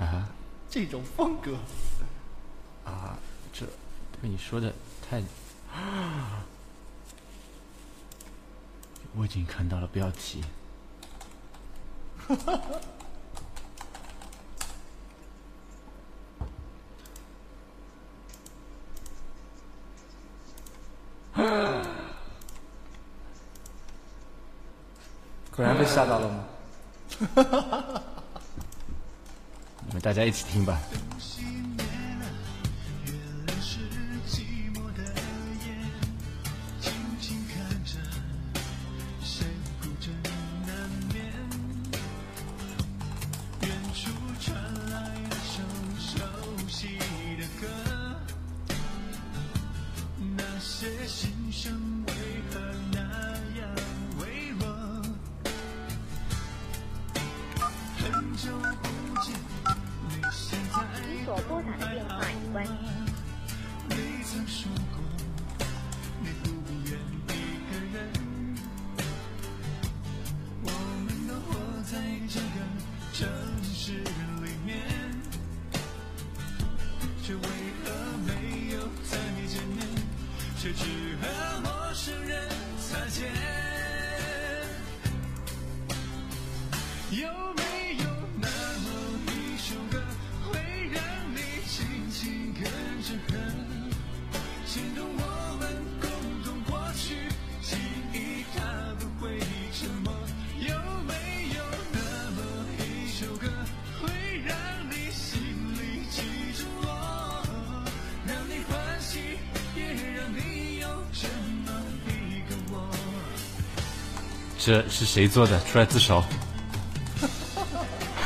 [0.00, 0.26] 啊？
[0.70, 1.54] 这种风格
[2.86, 3.18] 啊，
[3.52, 3.66] 这
[4.22, 4.72] 被你说的
[5.06, 5.22] 太……
[9.14, 10.42] 我已经看到了标题。
[25.56, 26.44] 果然被吓到了吗？
[29.86, 30.78] 你 们大家一起听吧。
[114.96, 115.60] 是谁做的？
[115.64, 116.24] 出来自首。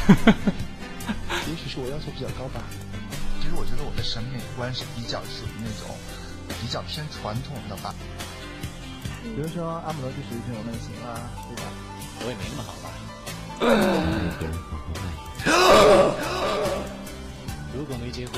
[0.06, 2.62] 也许是我要求比较高吧。
[3.42, 5.90] 其实我觉得我的审美观是比较属于那种
[6.62, 7.92] 比较偏传统的吧。
[9.24, 11.66] 比如说阿姆罗就属于这种类型啊，对吧？
[12.22, 12.86] 我也没那么好吧。
[17.74, 18.34] 如果没结婚，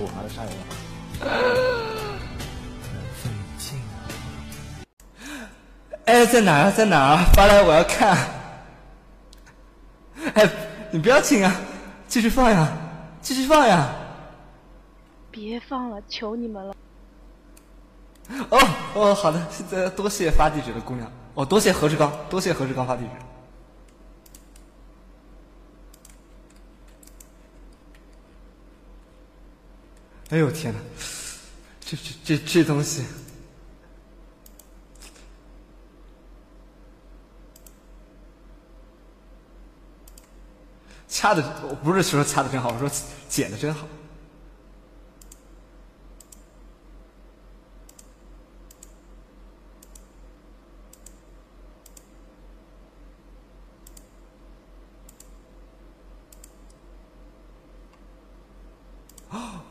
[0.00, 0.62] 我还是杀人了。
[6.18, 6.72] 哎，在哪儿？
[6.72, 7.24] 在哪儿？
[7.32, 8.18] 发来我要看。
[10.34, 10.50] 哎，
[10.90, 11.54] 你不要停啊，
[12.08, 12.76] 继续放呀，
[13.22, 13.88] 继续放呀。
[15.30, 16.74] 别放了，求你们了。
[18.50, 18.58] 哦
[18.94, 21.08] 哦，好的，现在多谢发地址的姑娘。
[21.34, 23.10] 哦，多谢何志刚，多谢何志刚发地址。
[30.30, 30.80] 哎呦天哪，
[31.78, 33.04] 这这这这东西，
[41.18, 42.88] 掐的我不是说掐的真好，我说
[43.28, 43.88] 剪的真好。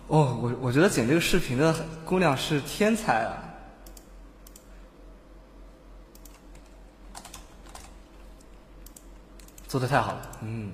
[0.07, 3.41] 哦，我我觉得剪这个视频的姑娘是天才啊！
[9.65, 10.73] 做的太好了，嗯。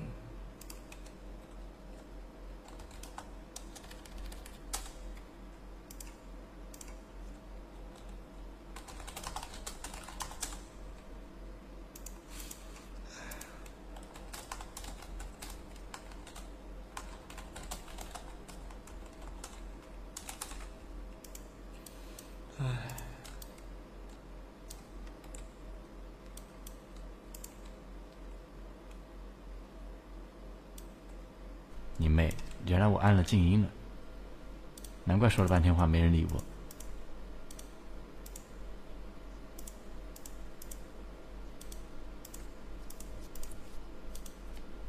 [31.96, 32.34] 你妹！
[32.66, 33.68] 原来我按了静音了，
[35.04, 36.42] 难怪说了半天话没人理我。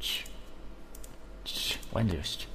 [0.00, 0.24] 去，
[1.44, 2.46] 去玩这游戏去。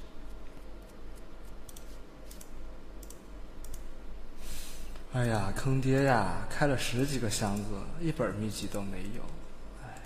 [5.14, 6.46] 哎呀，坑爹呀！
[6.48, 7.64] 开了十几个箱子，
[8.00, 9.22] 一本秘籍都没有。
[9.84, 10.00] 哎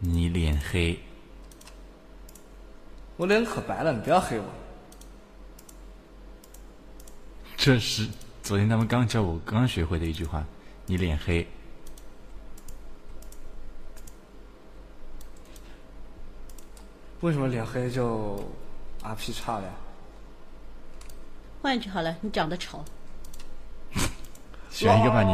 [0.00, 1.00] 你脸黑，
[3.16, 4.44] 我脸可白了，你不要黑我。
[7.56, 8.06] 这是
[8.42, 10.44] 昨天他们刚教我刚学会的一句话。
[10.88, 11.44] 你脸黑，
[17.22, 18.36] 为什么脸黑就
[19.02, 19.72] RP 差了呀？
[21.60, 22.84] 换一句好了，你长得丑。
[24.70, 25.32] 选一个吧你。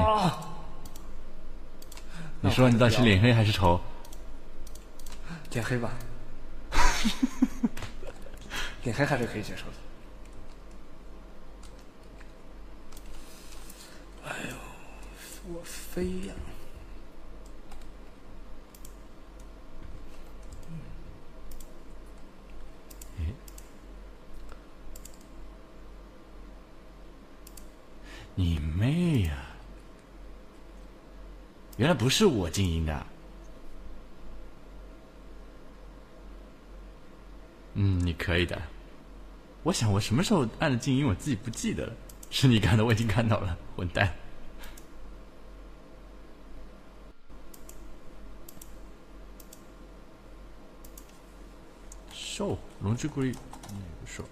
[2.40, 3.78] 你说你到底是脸黑还是丑？
[5.50, 5.90] 脸黑吧，
[8.82, 9.72] 脸黑还是可以接受的。
[14.24, 14.56] 哎呦，
[15.52, 16.34] 我飞呀！
[28.34, 29.46] 你妹呀！
[31.76, 33.06] 原来不是我静音的。
[37.84, 38.62] 嗯，你可以的。
[39.64, 41.92] 我想我什么时候按了静音，我自己不记得了。
[42.30, 44.14] 是你干的，我已经看到了，混蛋。
[52.12, 53.32] 瘦龙之龟，
[53.72, 54.22] 嗯，瘦。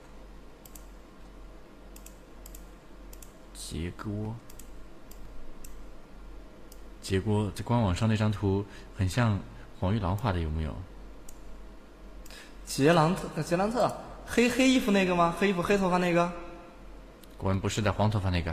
[3.53, 4.37] 结锅，
[7.03, 8.65] 结锅，这官网上那张图
[8.97, 9.41] 很像
[9.81, 10.73] 黄玉郎画的，有没有？
[12.81, 13.95] 杰兰特，杰兰特，
[14.27, 15.37] 黑黑衣服那个吗？
[15.39, 16.33] 黑衣服黑头发那个？
[17.37, 18.51] 果然不是的，黄头发那个。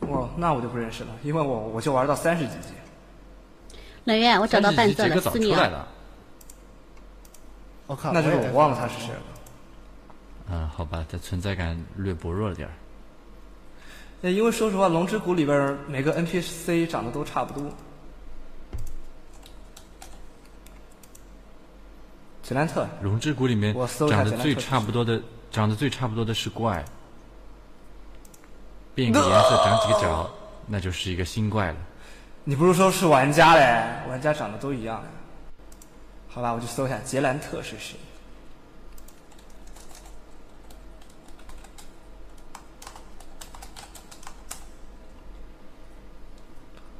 [0.00, 2.74] 哦，那我就不认识了，因为我我就玩到三十几级。
[4.04, 5.58] 冷月，我找到伴奏了，思念。
[7.86, 9.22] 我靠，那就是我忘了他是谁了。
[10.50, 14.30] 嗯，好吧，他存在感略薄弱了点儿。
[14.30, 17.72] 因为说实话，《龙之谷》里边每个 NPC 长得都差不多。
[22.44, 23.74] 杰兰特，《龙之谷》里面
[24.06, 25.18] 长得最差不多的，
[25.50, 26.84] 长得最差不多的是怪。
[28.94, 30.30] 变个颜色，长几个角，
[30.66, 31.76] 那就是一个新怪了。
[32.44, 34.10] 你不是说是玩家嘞？
[34.10, 35.02] 玩家长得都一样。
[36.28, 37.96] 好吧，我去搜一下杰兰特是谁。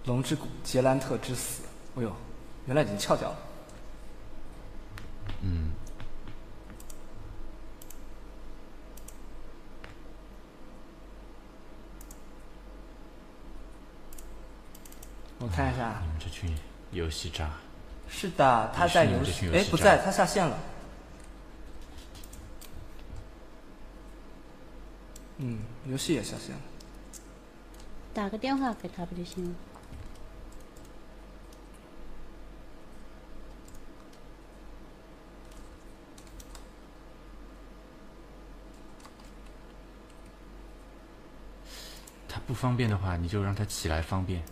[0.07, 1.62] 龙之谷，杰兰特之死。
[1.99, 2.11] 哎呦，
[2.65, 3.37] 原来已经翘掉了。
[5.47, 5.71] 嗯。
[15.39, 16.01] 我看一下。
[16.01, 16.51] 你们这群
[16.93, 17.51] 游戏渣。
[18.09, 19.51] 是的，他在游戏。
[19.53, 20.59] 哎，不在，他下线了。
[25.37, 26.62] 嗯，游戏也下线了。
[28.15, 29.55] 打个电话给他不就行了？
[42.47, 44.43] 不方便的话，你就让他起来方便。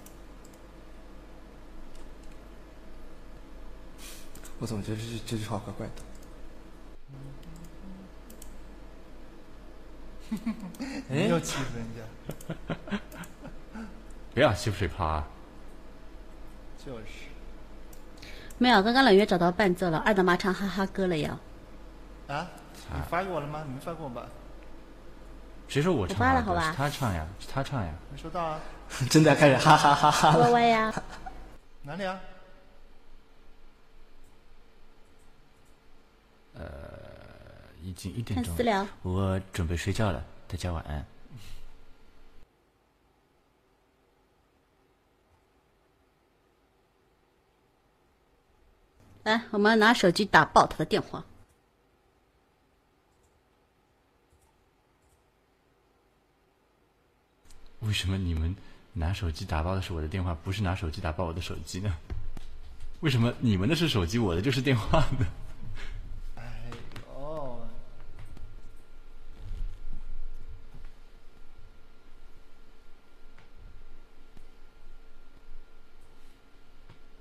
[4.59, 5.93] 我怎么觉得这这句话怪怪的？
[11.09, 12.02] 你又欺负人家！
[14.32, 15.28] 不要欺负水泡啊！
[16.82, 17.05] 就是。
[18.56, 21.39] 没有，刚刚冷月找到伴奏了，二大妈唱哈哈歌了呀。
[22.28, 22.48] 啊？
[22.94, 23.62] 你发给我了吗？
[23.66, 24.27] 你没发给我吧？
[25.72, 26.20] 谁说我唱啊？
[26.20, 27.94] 我发了好吧是他唱呀，是他唱呀。
[28.12, 28.60] 没收到啊？
[29.08, 30.44] 真的开始哈哈哈哈了。
[30.44, 30.92] 歪歪呀，
[31.80, 32.20] 哪里啊？
[36.52, 36.62] 呃
[37.82, 41.06] 已经一点钟看私聊了，我准备睡觉了，大家晚安。
[49.22, 51.24] 来，我们拿手机打爆他的电话。
[57.82, 58.54] 为什么你们
[58.92, 61.94] 拿手机打爆的是我的电话，不是拿手机打爆我的手机呢？
[63.00, 65.26] 为什么你们的是手机，我的就是电话呢？
[66.36, 66.70] 哎
[67.12, 67.59] 呦，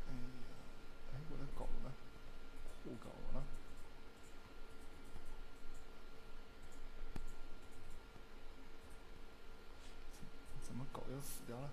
[0.08, 0.54] 哎呀，
[1.12, 1.90] 哎，我的狗呢？
[2.84, 3.42] 护狗呢？
[10.62, 11.70] 怎么狗又死掉了？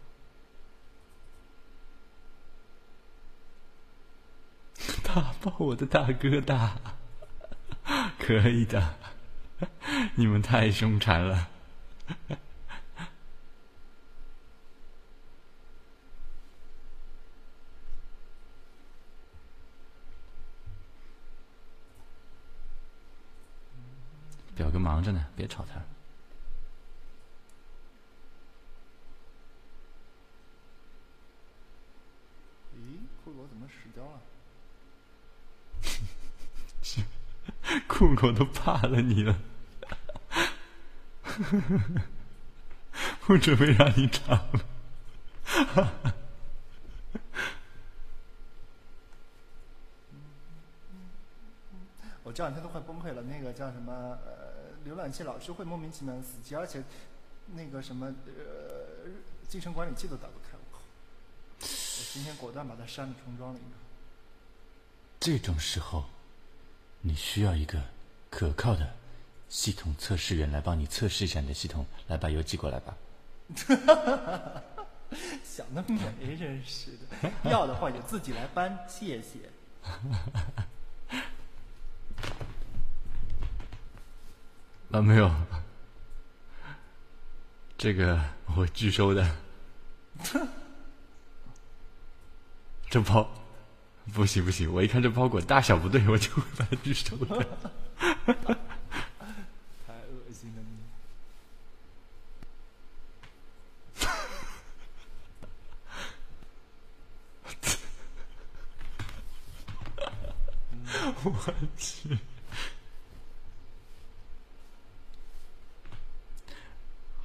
[5.05, 6.77] 打爆我的大哥大，
[8.21, 8.95] 可以的，
[10.17, 11.49] 你们太凶残了。
[24.55, 25.81] 表哥忙着呢，别吵他。
[32.77, 34.21] 咦，酷狗怎么死掉了？
[37.99, 39.37] 酷狗都怕了你了，
[43.23, 44.65] 不准备让你查了。
[52.23, 53.23] 我这两天都快崩溃了。
[53.23, 53.93] 那个叫什么
[54.25, 56.85] 呃，浏览器老是会莫名其妙的死机，而且
[57.57, 59.11] 那个什么呃，
[59.49, 60.51] 进程管理器都打不开。
[60.53, 60.79] 我靠！
[61.59, 61.67] 我
[62.13, 63.71] 今天果断把它删了，重装了一个。
[65.19, 66.05] 这种时候，
[67.01, 67.81] 你需要一个
[68.31, 68.95] 可靠的
[69.49, 71.87] 系统测试员来帮你测试一下你的系统。
[72.09, 72.97] 来，把邮寄过来吧。
[75.43, 77.31] 想得美，真是的。
[77.51, 79.51] 要的话也自己来搬，谢谢。
[84.91, 85.31] 啊，没有，
[87.79, 88.23] 这个
[88.57, 89.37] 我拒收的。
[92.91, 93.31] 这包
[94.15, 97.27] 不行不行，我一看这包裹大小不对，我就会把它拒收的。
[99.87, 100.79] 太恶心了你！
[111.25, 112.19] 我去。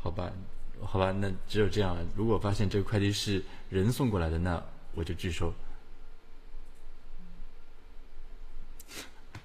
[0.01, 0.31] 好吧，
[0.81, 2.05] 好吧，那只有这样了。
[2.15, 4.61] 如果发现这个快递是人送过来的，那
[4.93, 5.53] 我就拒收。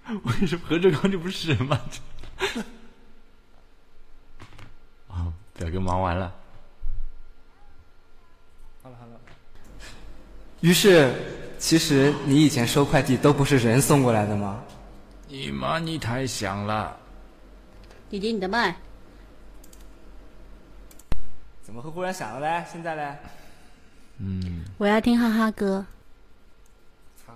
[0.25, 1.81] 为什么何志刚这不是人吗？
[5.09, 6.35] 啊， 表哥忙完了。
[8.83, 9.21] 好了好了，
[10.61, 11.15] 于是，
[11.59, 14.63] 其实你以前收快递都不是人送过来的吗？
[15.29, 16.97] 你妈，你太响了！
[18.09, 18.75] 弟弟，你的麦。
[21.63, 22.65] 怎么会忽然响了嘞？
[22.73, 23.15] 现在嘞？
[24.17, 25.85] 嗯，我要听哈哈歌。
[27.15, 27.35] 擦，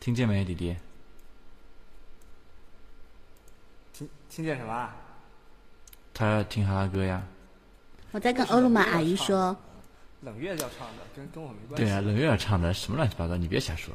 [0.00, 0.76] 听见没，弟弟？
[4.30, 4.94] 听听见什么啊？
[6.14, 7.20] 他要听哈哈歌呀。
[8.12, 9.56] 我在跟欧鲁玛阿姨说。
[10.20, 11.84] 冷月要唱的，跟跟我没关系。
[11.84, 13.92] 对啊，冷月要唱的，什么乱七八糟，你别瞎说。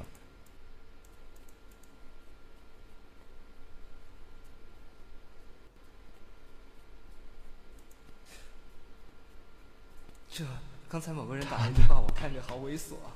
[10.30, 10.44] 这
[10.90, 13.14] 刚才某个人打了一句话，我看着好猥琐啊！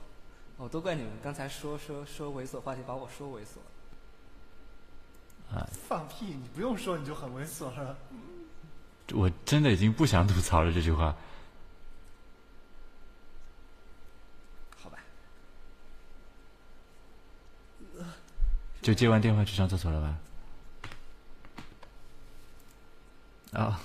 [0.58, 3.58] 哦，都怪你们刚才说说说猥琐话题，把我说猥琐。
[5.54, 5.68] 啊！
[5.88, 6.26] 放屁！
[6.26, 7.98] 你不用说，你就很猥琐了。
[9.14, 11.16] 我真的已经不想吐槽了这句话。
[14.78, 15.00] 好吧。
[18.82, 20.18] 就接完电话去上厕所了吧？
[23.52, 23.76] 啊、哦。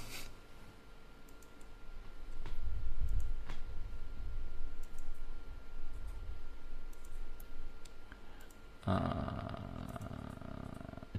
[8.85, 9.59] 啊、呃，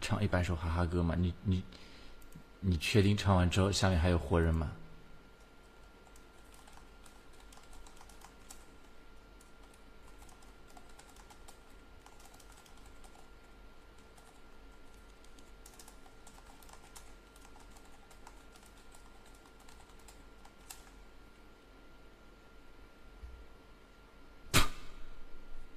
[0.02, 1.64] 唱一百首哈哈歌嘛，你你
[2.60, 4.72] 你确定唱完之后下面还有活人吗？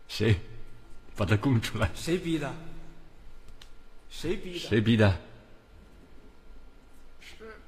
[0.08, 0.34] 谁
[1.16, 1.90] 把他供出来？
[1.94, 2.52] 谁逼的？
[4.10, 4.58] 谁逼的？
[4.58, 5.16] 谁逼的？
[7.20, 7.60] 是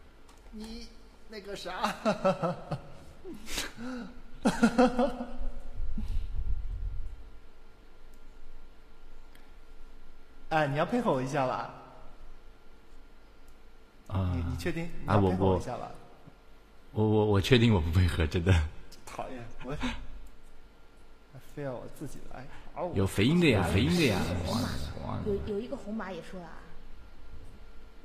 [0.52, 0.88] 你
[1.28, 1.94] 那个啥，
[10.50, 11.72] 哎，你要配合我一下吧？
[14.08, 14.90] 啊，你你确定？
[15.02, 15.90] 你啊，我要配合我我一下吧？
[16.92, 18.52] 我我我确定我不配合，真的。
[19.06, 19.94] 讨厌，我还
[21.60, 22.42] 非要我自己来。
[22.94, 24.18] 有肥音的呀，肥音的呀。
[25.26, 26.56] 有有一个红马也说了啊，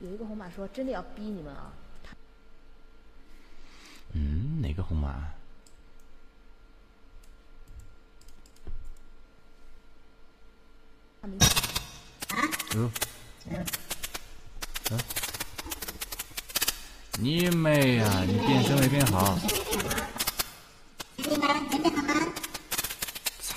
[0.01, 1.71] 有一个红马说真的要逼你们啊，
[4.11, 5.07] 嗯，哪个红马？
[5.09, 5.33] 啊！
[17.17, 18.23] 你妹呀！
[18.27, 19.39] 你变身没变好？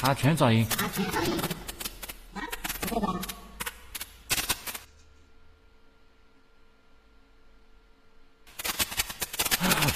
[0.08, 0.66] 啊，全噪音。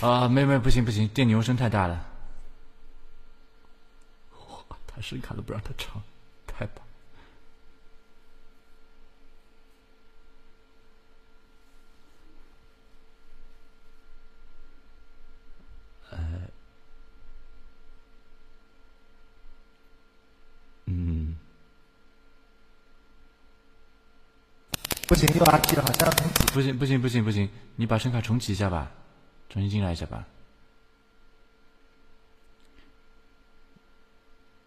[0.02, 2.04] 啊，妹妹不行不行，电流声太大了。
[4.68, 6.02] 哇，他声卡都不让他唱，
[6.46, 6.84] 太棒。
[16.10, 16.18] 呃，
[20.86, 21.34] 嗯，
[25.12, 26.46] 不行，又 RP 了，好像重启。
[26.54, 28.90] 不行不行不行不行，你把声卡重启一下吧，
[29.50, 30.26] 重新进来一下吧。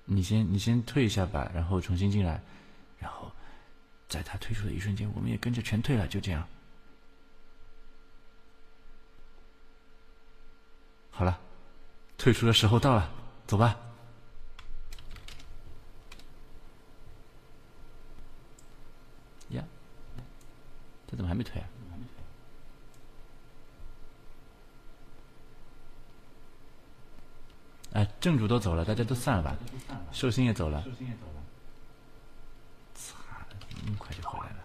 [0.03, 2.39] 你先你先退一下吧，然后重新进来，
[2.99, 3.31] 然后
[4.07, 6.47] 在他退出的一瞬间，我们也跟着全退了，就这样。
[11.09, 11.39] 好了，
[12.19, 13.11] 退出的时候到了，
[13.47, 13.75] 走吧。
[19.49, 19.63] 呀，
[21.15, 21.67] 怎么还没退啊？
[27.93, 29.55] 哎，正主都走了，大家都散了吧。
[30.11, 30.83] 寿星也走了。
[32.93, 33.15] 操，
[33.85, 34.57] 那么快就回来了。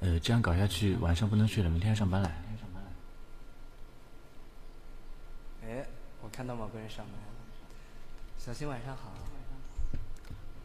[0.00, 2.30] 呃，这样搞下去，晚上不能睡了，明天要上班了。
[5.62, 5.86] 哎，
[6.20, 7.18] 我看到某个人上麦了。
[8.36, 9.02] 小新晚上好。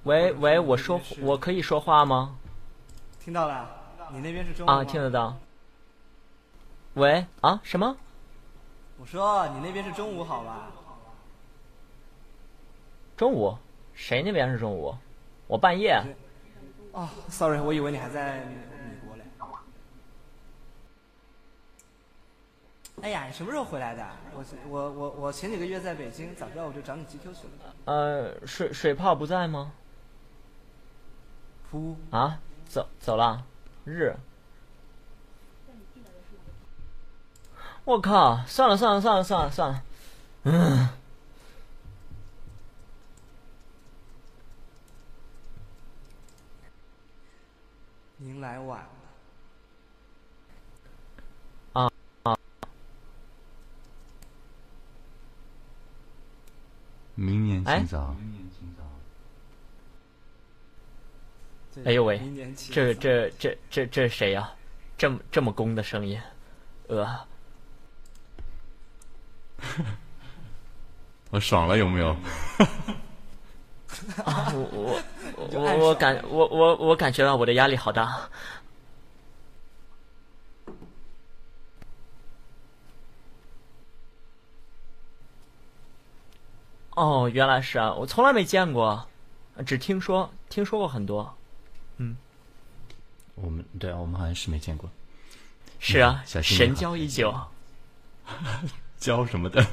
[0.04, 2.36] 喂喂，我说我可以说话吗？
[3.20, 3.70] 听到了，
[4.12, 5.38] 你那边是中午啊，听得到。
[6.96, 7.96] 喂啊，什么？
[8.98, 10.72] 我说你那边是中午好吧？
[13.16, 13.56] 中午？
[13.94, 14.96] 谁那边是中午？
[15.46, 16.02] 我半夜。
[16.94, 18.56] 哦，sorry，我以为你还在美
[19.06, 19.24] 国嘞。
[23.02, 24.06] 哎呀，你什么时候回来的？
[24.34, 27.74] 我我我我前几个月在北京，早知道我就找你 GQ 去了。
[27.86, 29.72] 呃，水水泡不在吗？
[31.72, 33.46] 噗啊，走走了，
[33.86, 34.16] 日。
[37.86, 38.46] 我靠！
[38.46, 39.84] 算了算了算了算了算了，
[40.44, 40.90] 嗯。
[48.18, 48.90] 您来晚了。
[51.74, 51.90] 啊
[52.24, 52.38] 啊！
[57.16, 58.16] 明年哎清早。
[61.86, 62.20] 哎呦喂
[62.72, 64.52] 这这这这这是谁呀、
[64.98, 66.20] 这么这么攻的声音，
[66.88, 67.08] 呃，
[71.32, 72.16] 我爽了有没有？
[74.26, 75.02] 我我
[75.52, 78.30] 我我感我我我感觉到我的压力好大。
[86.95, 89.07] 哦，原来是啊，我从来没见过，
[89.66, 91.36] 只听说听说过很多。
[91.98, 92.18] 嗯，
[93.36, 94.90] 我们对啊，我们好像是没见过。
[95.80, 97.34] 是啊嗯，小神交已久。
[98.99, 99.66] 教什么的？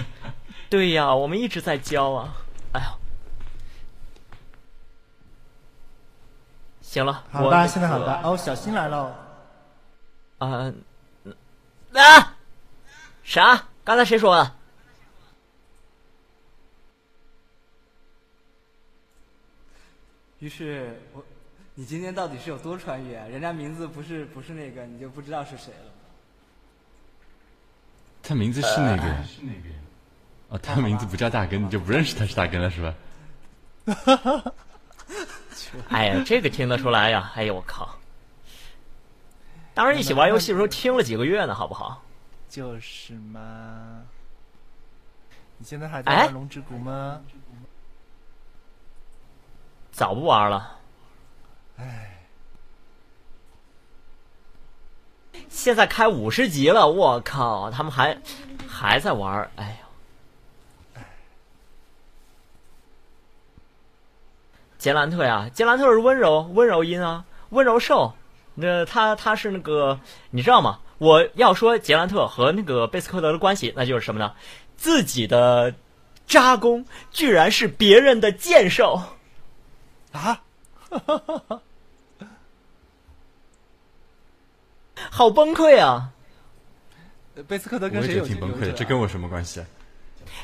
[0.70, 2.32] 对呀，我们一直在教啊。
[2.72, 2.94] 哎呀，
[6.80, 8.20] 行了，我好的，现在好的。
[8.22, 9.14] 哦，小新来了。
[10.38, 10.72] 啊、
[11.94, 12.34] 啊，
[13.22, 13.64] 啥？
[13.84, 14.56] 刚才谁说的？
[20.42, 21.24] 于是我，
[21.76, 23.28] 你今天到底是有多穿越啊？
[23.28, 25.92] 人家名字不是不是那个，你就不知道是谁了。
[28.24, 29.68] 他名字是那个，是那个。
[30.48, 32.92] 哦，他名字不叫大根，你就不认识他是大根了是吧？
[35.90, 37.30] 哎呀，这个听得出来呀！
[37.36, 37.96] 哎呦我靠！
[39.74, 42.02] 当时一起玩游戏的时候听了几个月呢，好不好？
[42.48, 44.02] 就是嘛。
[45.56, 47.20] 你现在还在玩《龙之谷》吗？
[49.92, 50.78] 早不玩了。
[51.76, 52.08] 唉。
[55.48, 57.70] 现在开五十级了，我靠！
[57.70, 58.18] 他们还
[58.66, 59.78] 还在玩，哎
[60.96, 61.02] 呦！
[64.78, 68.14] 杰兰特呀，杰兰特是温柔温柔音啊，温柔兽。
[68.54, 70.00] 那他他是那个，
[70.30, 70.80] 你知道吗？
[70.98, 74.34] 我要说杰兰特和那个贝斯科德的关系，那就是什么呢？
[74.76, 75.74] 自己的
[76.26, 79.00] 扎弓居然是别人的剑兽
[80.12, 80.42] 啊！
[85.10, 86.10] 好崩溃啊！
[87.48, 88.72] 贝斯科德跟谁有挺崩溃的？
[88.72, 89.66] 这跟我什么关系啊？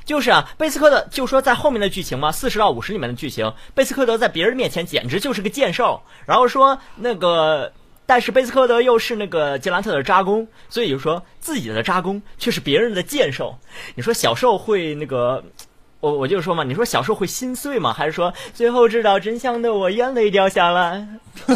[0.05, 7.73] 就是啊，贝斯科德就说在后面的剧情嘛，四十到五十里面的剧情，贝斯科德在别人面前简直就是个剑兽，然后说那个。
[8.07, 13.59] 但是贝斯科德又是那个杰兰特的扎工，所以就说自己的扎工却是别人的剑兽。
[13.97, 15.45] 你说小兽会那个，
[16.01, 17.93] 我我就说嘛，你说小时候会心碎吗？
[17.93, 21.07] 还是说最后知道真相的我眼泪掉下来？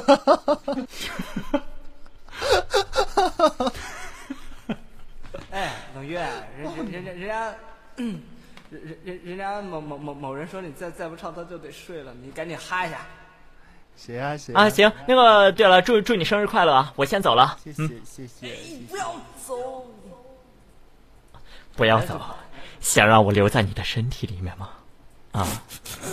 [5.51, 6.19] 哎，冷月，
[6.59, 7.55] 人人人人家，
[7.97, 8.21] 人
[9.05, 12.99] 人人家某某某某人说你再再不唱他就得睡了，你赶紧哈一下。
[13.95, 14.71] 谁啊谁啊？
[14.71, 16.91] 行，那个对了，祝祝你生日快乐啊！
[16.97, 18.57] 我先走了，谢谢谢谢。
[18.89, 19.15] 不要
[19.47, 19.87] 走，
[21.77, 22.19] 不要走，
[22.83, 24.69] 想让我留在你的身体里面吗？
[25.33, 25.49] 啊，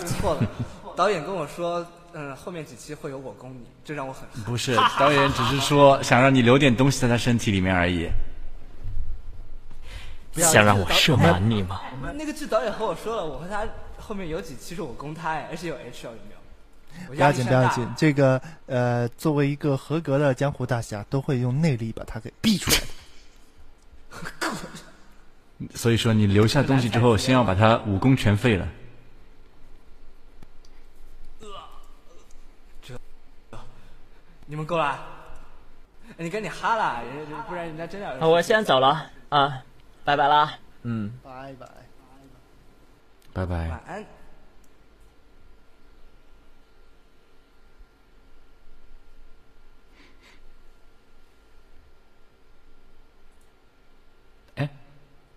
[0.06, 0.48] 错了，
[0.96, 8.08] 导演跟我说，嗯，后面几期会有我攻你，这让我很不是，导演只是说想让你留点东西在他身体里面而已。
[10.36, 11.80] 想让我射满你吗？
[12.14, 13.66] 那个剧导演和我说了，我和他
[13.98, 17.08] 后面有几期是我攻他，而且有 H 有没有？
[17.08, 17.86] 不要紧，不要紧。
[17.96, 22.86] 这个呃，作为一个合格的江湖大侠，都会用内力把他给逼出来的。
[25.74, 28.68] 所以说，你留下东西之后，先要把他武功全废了。
[32.82, 32.98] 这，
[34.46, 34.98] 你们够了？
[36.16, 37.02] 你赶紧哈啦，
[37.48, 38.26] 不然人家真的。
[38.28, 39.62] 我先走了啊，
[40.04, 40.58] 拜拜啦。
[40.82, 41.66] 嗯，拜拜，
[43.32, 44.19] 拜拜，晚安。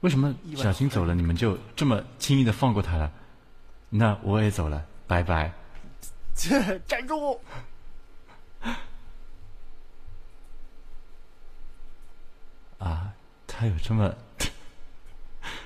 [0.04, 3.10] 为什么小新走了，你们就这么轻易的放过他了？
[3.90, 5.50] 那我也走了，拜拜。
[6.36, 7.40] 站住！
[12.80, 13.14] 啊，
[13.48, 14.14] 他有这么，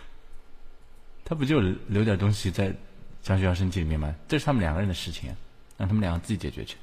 [1.26, 2.72] 他不就留点东西在
[3.24, 4.14] 张学友身体里面吗？
[4.28, 5.36] 这是他们两个人的事情，
[5.78, 6.78] 让他们两个自己解决去。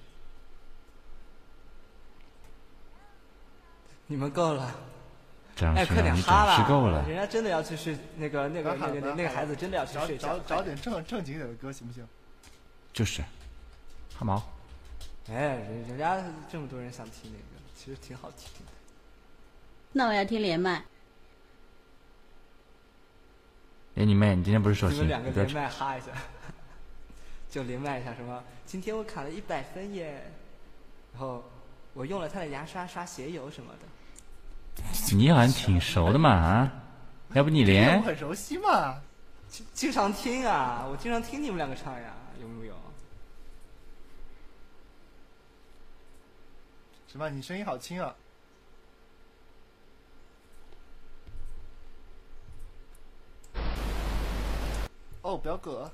[4.08, 4.74] 你们够了。
[5.60, 7.04] 哎，快点哈了！
[7.08, 10.36] 人家真的要去睡，那个那个那个那个孩子真的要去睡觉。
[10.38, 12.06] 找找点正正经点的歌行不行？
[12.92, 13.22] 就是，
[14.18, 14.42] 哈毛。
[15.28, 18.72] 哎，人人家这么多人想听那个，其实挺好听的。
[19.92, 20.84] 那我要听连麦。
[23.94, 24.34] 哎你妹！
[24.34, 26.08] 你今天不是说你们两个连麦哈一下，
[27.48, 28.42] 就连麦一下什么？
[28.66, 30.32] 今天我考了一百分耶！
[31.12, 31.44] 然后
[31.92, 33.86] 我用了他的牙刷刷鞋油什么的。
[35.12, 36.72] 你好像挺熟的嘛啊，
[37.34, 38.02] 要不你连？
[38.02, 38.96] 很熟悉嘛，
[39.48, 42.74] 经经常听啊，我经常听你们两个唱呀，有没有？
[47.06, 47.30] 什么？
[47.30, 48.12] 你声音好轻啊！
[55.22, 55.90] 哦，表哥。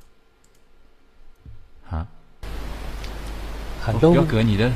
[1.90, 2.06] 啊？
[3.82, 4.14] 寒冬。
[4.14, 4.70] 表哥，你的，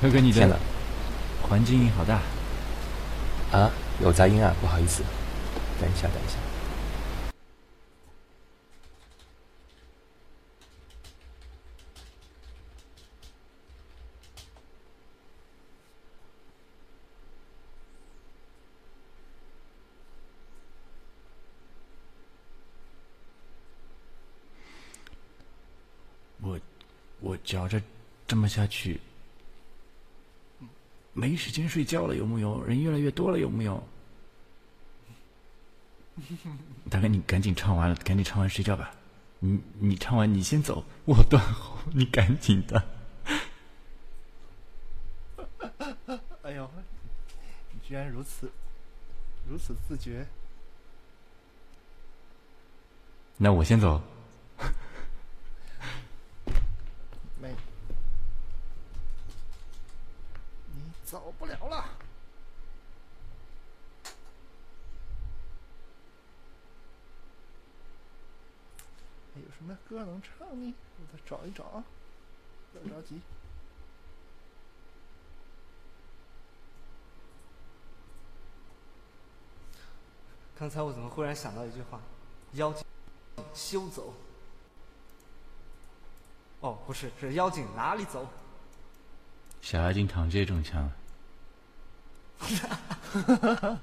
[0.00, 0.58] 表哥，你的
[1.42, 2.20] 环境音好大。
[3.52, 3.70] 啊，
[4.02, 5.02] 有杂音啊，不好意思，
[5.80, 6.36] 等一下，等一下。
[26.42, 26.60] 我，
[27.20, 27.80] 我觉着
[28.26, 29.00] 这么下去。
[31.16, 32.62] 没时间睡觉了，有木有？
[32.62, 33.82] 人越来越多了，有木有？
[36.90, 38.94] 大哥，你赶紧唱完了，赶紧唱完睡觉吧。
[39.38, 42.84] 你你唱完你先走，我断后，你赶紧的。
[46.42, 46.70] 哎呦，
[47.72, 48.52] 你居然如此
[49.48, 50.26] 如此自觉。
[53.38, 54.02] 那我先走。
[57.38, 57.54] 没，
[60.74, 61.84] 你走不了了。
[69.88, 70.74] 歌能唱呢？
[70.98, 71.84] 我再找一找啊，
[72.72, 73.20] 不要着急。
[80.58, 82.00] 刚才我怎么忽然想到一句话：
[82.52, 82.84] 妖精
[83.54, 84.14] 休走。
[86.60, 88.26] 哦，不是，是妖精哪里走？
[89.60, 90.92] 小妖精躺着也中枪了。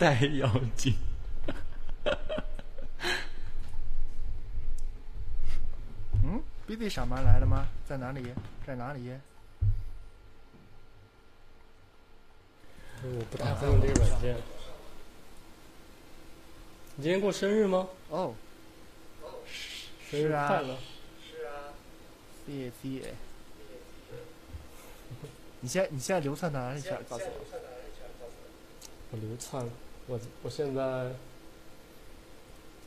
[0.00, 0.94] 带妖精。
[6.24, 7.68] 嗯，B B 小妈来了吗？
[7.86, 8.32] 在哪里？
[8.66, 9.10] 在哪里？
[13.02, 14.34] 我不太会用这个软件。
[16.96, 17.86] 你今天过生日吗？
[18.08, 18.34] 哦，
[20.10, 20.78] 生日是啊快乐！
[21.28, 21.76] 是啊，
[22.46, 22.88] 谢谢。
[25.60, 27.02] 你现在你现在流窜到哪里去了？
[27.02, 27.32] 告诉我。
[29.12, 29.68] 我流窜，
[30.10, 31.12] 我我现在，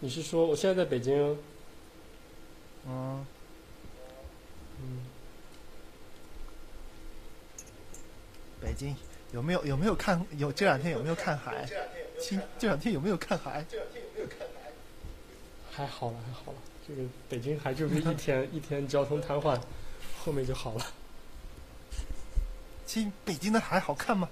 [0.02, 1.38] 你是说我现在在北京？
[2.86, 3.26] 嗯。
[4.82, 5.00] 嗯，
[8.60, 8.94] 北京
[9.32, 11.66] 有没有有没有看有这两天有没有看海？
[12.20, 13.64] 亲，这两天有没有看海？
[13.70, 14.72] 这两天有没有看海
[15.72, 16.58] 还好了，还好了。
[16.86, 19.58] 这个北京还就是一天一天交通瘫痪，
[20.20, 20.86] 后面就好了。
[22.86, 24.30] 亲，北京的海好看吗？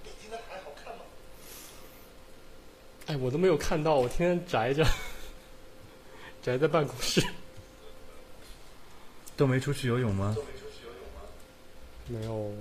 [3.12, 4.86] 哎，我都没有看到，我天天宅着，
[6.42, 7.22] 宅在办公室。
[9.36, 10.34] 都没出去游泳吗？
[12.08, 12.54] 没有，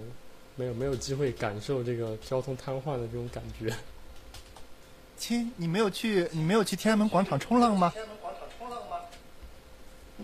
[0.56, 3.72] 没有，没有机会感受这个交通瘫痪的这种感觉。
[5.16, 7.92] 亲，你没有去你没有去天安门广场冲浪吗？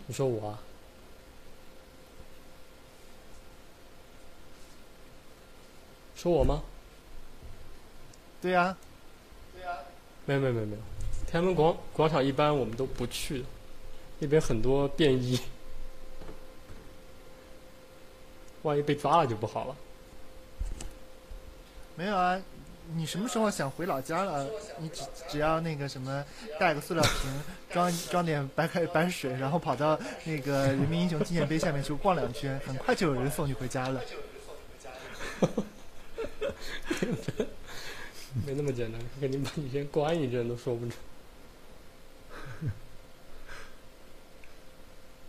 [0.08, 0.58] 你说我啊？
[6.16, 6.64] 说我吗？
[8.40, 8.76] 对呀、
[10.26, 10.78] 没有没有没有没有，
[11.26, 13.44] 天安门广广场一般我们都不去的，
[14.18, 15.40] 那边很多便衣，
[18.62, 19.76] 万一被抓了就不好了。
[21.94, 22.38] 没有啊，
[22.94, 24.46] 你什么时候想回老家了？
[24.78, 26.24] 你只只要那个什么，
[26.58, 27.30] 带个塑料瓶，
[27.70, 34.02] 装 装点白开白水，然后跑到那个人民英雄纪念碑下面去逛两圈，很快就有人送你回家了。
[38.44, 40.92] 没那么简单，肯定把你先关一阵都说不准。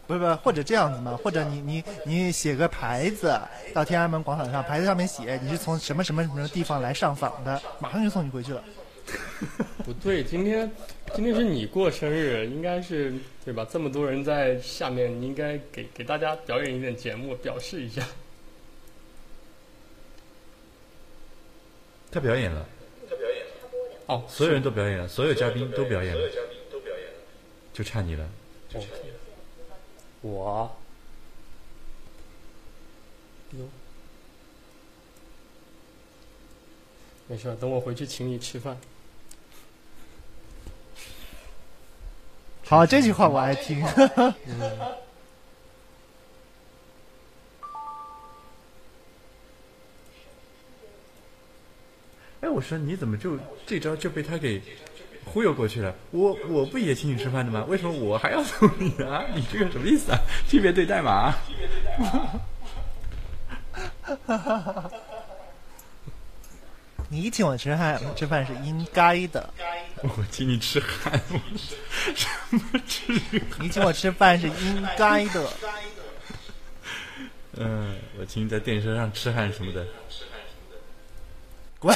[0.08, 3.40] 不是不是，或者这样子嘛，或者你你你写个牌子
[3.74, 8.64] 到天安门广场上，牌子上面写你是从什么什么什么地方来上访的，马上就送你回去了。
[9.86, 10.70] 不对，今天
[11.14, 13.14] 今天是你过生日，应该是
[13.46, 13.66] 对吧？
[13.70, 18.02] 这么多人在下面，你应该给给大家表演一点节目，表示一下。
[22.10, 22.66] 他表演了，
[24.08, 26.22] 哦，所有人都表演了，所有嘉宾都表演了，
[27.74, 28.28] 就差你了。
[28.70, 29.16] 就差你了，
[30.22, 30.78] 我，
[33.52, 33.66] 哟，
[37.28, 38.78] 没事，等我回去请你吃饭。
[42.66, 43.86] 好，这句话我爱听。
[43.86, 44.34] 嗯
[52.42, 53.36] 哎，我说你怎么就
[53.66, 54.62] 这招就被他给
[55.26, 55.94] 忽悠过去了？
[56.12, 57.66] 我我不也请你吃饭的吗？
[57.68, 59.24] 为什么我还要送你啊？
[59.36, 60.20] 你这个什么意思啊？
[60.48, 61.34] 区别对待嘛？
[67.10, 69.54] 你请我吃饭，吃饭是应该的。
[70.02, 71.20] 我请你吃饭，
[72.16, 73.12] 什么吃？
[73.60, 75.50] 你请我吃饭是应该的。
[77.54, 79.86] 嗯，我请你在电车上吃饭什么的。
[81.80, 81.96] 滚！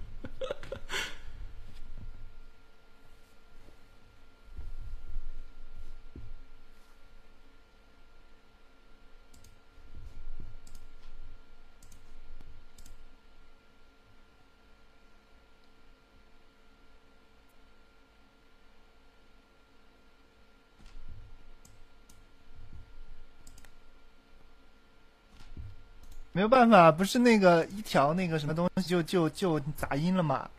[26.33, 30.49] 没有办法，不是那个一条那个什么东西就就就杂音了嘛？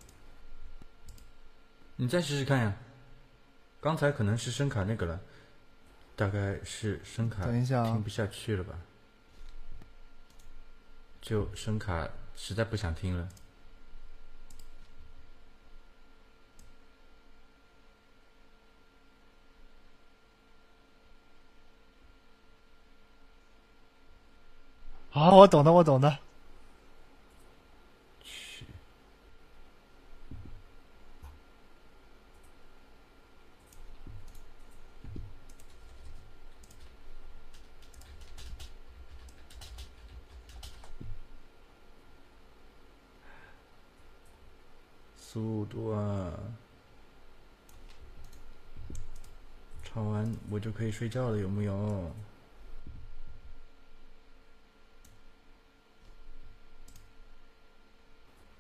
[1.97, 2.75] 你再试试看呀。
[3.81, 5.21] 刚才可能是声卡那个了，
[6.15, 8.75] 大概是声卡等一下啊听不下去了吧？
[11.21, 13.29] 就声卡实在不想听了。
[25.13, 26.19] 好，我懂的，我懂的。
[45.19, 46.33] 速度啊！
[49.83, 52.11] 唱完我就可以睡觉了，有木有？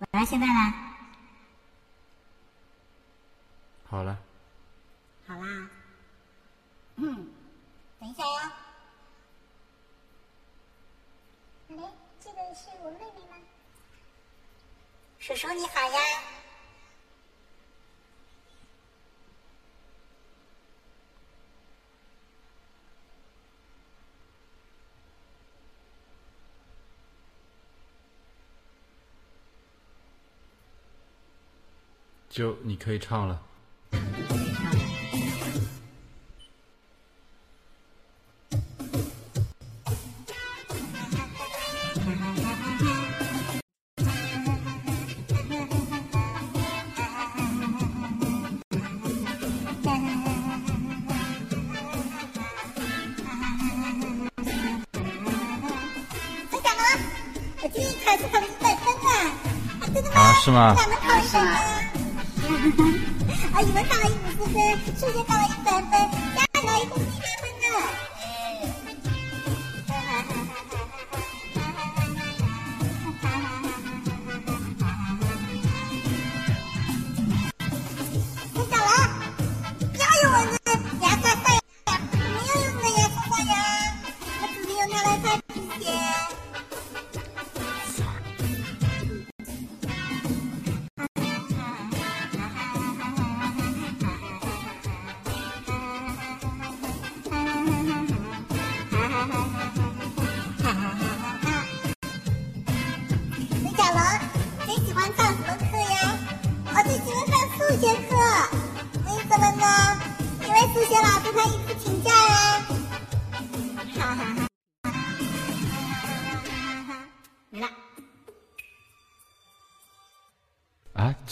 [0.02, 0.96] 我来现在啦，
[3.88, 4.18] 好了，
[5.28, 5.70] 好啦，
[6.96, 7.30] 嗯，
[8.00, 8.52] 等一下呀。
[11.70, 11.76] 哎，
[12.20, 13.36] 这个是我妹妹吗？
[15.20, 16.00] 叔叔你好呀。
[32.32, 33.38] 就你可以唱了。
[60.14, 60.34] 啊！
[60.42, 60.74] 是吗。
[63.52, 64.56] 啊，语文考了五十分，
[64.98, 66.31] 数学考了一百分，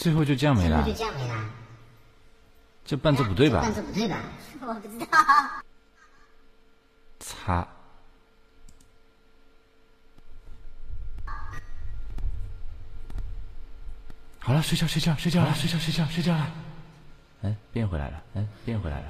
[0.01, 0.91] 最后就这样没了就？
[0.93, 1.45] 这样没了。
[2.83, 3.71] 这伴奏不对吧伴？
[3.71, 4.17] 奏不对吧？
[4.61, 5.05] 我不知道。
[7.19, 7.67] 擦！
[14.39, 16.51] 好了，睡觉，睡觉，睡觉了，睡觉，睡觉，睡觉了。
[17.43, 19.05] 哎，变回来了，哎，变回来了。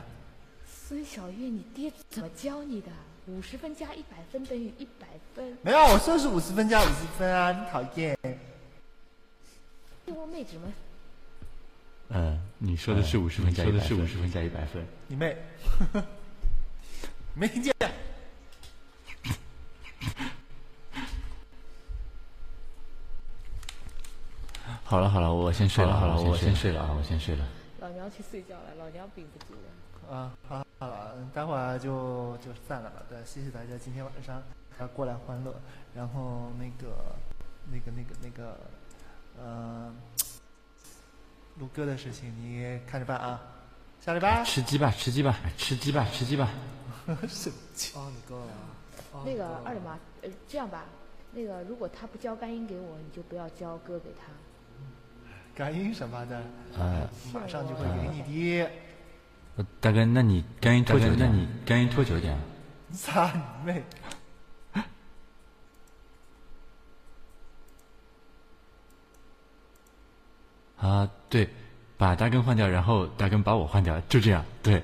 [0.65, 2.87] 孙小月，你爹怎么教你的？
[3.27, 5.57] 五十分加一百分等于一百分。
[5.61, 7.53] 没有，我说是五十分加五十分啊！
[7.53, 8.17] 你讨厌。
[12.09, 14.85] 嗯，你说的是五十分加一百分，说的是五十分加一百分。
[15.07, 15.37] 你妹！
[17.33, 17.73] 没听见？
[24.83, 27.47] 好了好了，我先睡了，好了，我先睡了啊，我先睡了。
[27.79, 29.61] 老娘去睡觉了，老娘顶不住了。
[30.13, 33.01] 啊，好好了，待会儿就就散了吧。
[33.07, 34.43] 对，谢谢大家今天晚上
[34.79, 35.55] 要过来欢乐。
[35.95, 37.15] 然后那个
[37.71, 38.59] 那个那个那个，
[39.39, 39.93] 呃，
[41.59, 43.41] 录歌的事情你看着办啊。
[43.99, 46.49] 下礼拜吃鸡吧，吃鸡吧，吃鸡吧，吃鸡吧。
[47.27, 47.93] 生气。
[47.97, 48.51] 哦，你够了。
[49.11, 50.85] 哦那个二舅妈，呃，这样吧，
[51.33, 54.31] 那个如果他不交干音给我，你就不要交歌给他。
[55.53, 56.37] 干音什么的，
[56.79, 58.69] 啊马上就会给你的。
[59.57, 62.35] 呃大哥，那你干音拖久点，那你干音拖久点。
[62.95, 63.29] 操
[63.59, 63.83] 你妹！
[70.81, 71.47] 啊，对，
[71.95, 74.83] 把大根换掉，然后大根把我换掉，就这样，对。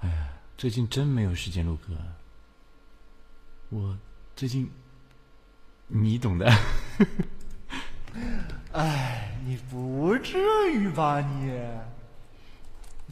[0.00, 1.94] 哎呀，最近真没有时间录歌。
[3.68, 3.94] 我
[4.34, 4.70] 最近，
[5.86, 6.50] 你懂的。
[8.72, 10.38] 哎，你不至
[10.72, 11.52] 于吧你？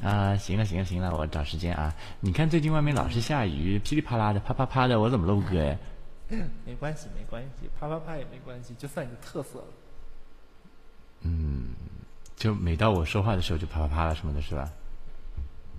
[0.05, 1.95] 啊，行了行了行了，我找时间啊。
[2.21, 5.77] 你看最近外面老是下雨，噼里啪啦的，啪啪啪的，我怎么录歌呀？
[6.67, 9.67] 没关系没关系，啪啪啪也没关系，就算你的特色了。
[11.23, 11.75] 嗯，
[12.37, 14.71] 就每到我说话的时候就啪啪啪了什么的，是吧？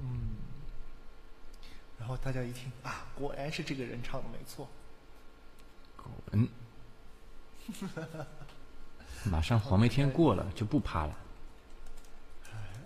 [0.02, 0.30] 嗯。
[2.00, 4.68] 然后大家一听啊，果然是这个人唱的没错。
[6.32, 6.48] 嗯。
[9.30, 11.16] 马上黄梅天过了，就不啪了。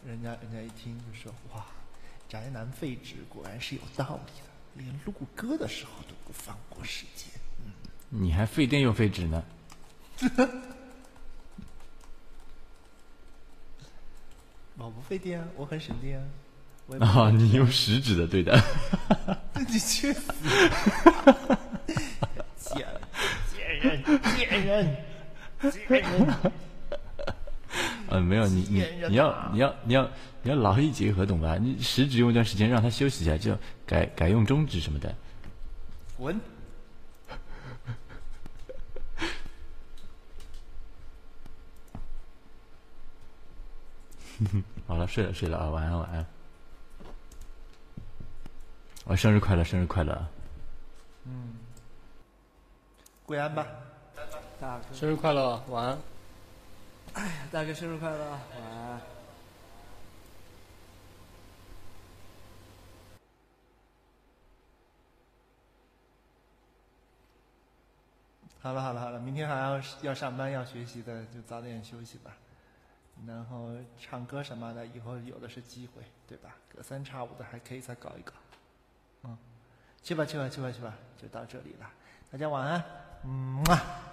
[0.05, 1.65] 人家人家一听就说：“哇，
[2.27, 7.27] 宅男废纸果然是有道理的，连录歌的时候都不放过时间。”
[7.65, 7.71] 嗯，
[8.09, 9.43] 你还费电又费纸呢。
[14.77, 16.25] 我不费电啊，我很省电啊。
[17.01, 18.57] 哦，你用食指的对的。
[19.67, 20.31] 你去死！
[22.55, 22.87] 贱
[23.53, 24.01] 贱人，
[24.35, 24.95] 贱人，
[25.71, 26.25] 贱人。
[28.11, 30.09] 嗯，没有你你你要你要你要
[30.41, 31.57] 你要劳逸结合，懂吧？
[31.57, 33.55] 你食指用一段时间让它休息一下，就
[33.85, 35.13] 改改用中指什么的。
[36.17, 36.39] 滚！
[44.87, 46.25] 好了，睡了睡了啊，晚安晚安。
[49.05, 50.27] 我生日快乐，生日快乐。
[51.25, 51.55] 嗯，
[53.25, 53.67] 跪安吧，
[54.59, 54.85] 大哥。
[54.95, 55.97] 生日快乐，晚安。
[57.19, 58.39] 哎呀，大哥生日快乐，晚
[58.71, 59.01] 安。
[68.61, 72.37] 好了好了好了，明天还要要上班要学习的，就早点休息吧。
[73.27, 76.55] 然后唱歌什么的，以后有的是机会，对吧？
[76.73, 78.31] 隔三差五的还可以再搞一搞。
[79.23, 79.37] 嗯，
[80.01, 81.91] 去吧去吧去吧去吧，就到这里了。
[82.31, 82.81] 大家晚安，
[83.25, 84.05] 嗯啊。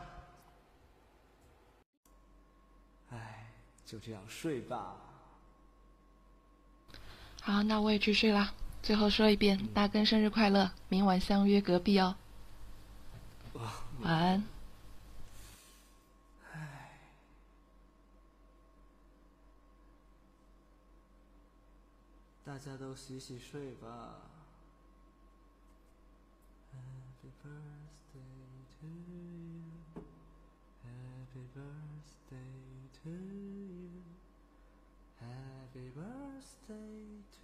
[3.86, 4.96] 就这样睡吧。
[7.40, 8.52] 好，那我也去睡啦。
[8.82, 10.72] 最后说一遍，大根生日快乐！
[10.88, 12.16] 明晚相约隔壁哦。
[14.00, 14.44] 晚安。
[16.52, 16.98] 唉，
[22.44, 24.16] 大家都洗洗睡吧。
[26.74, 27.75] Happy birthday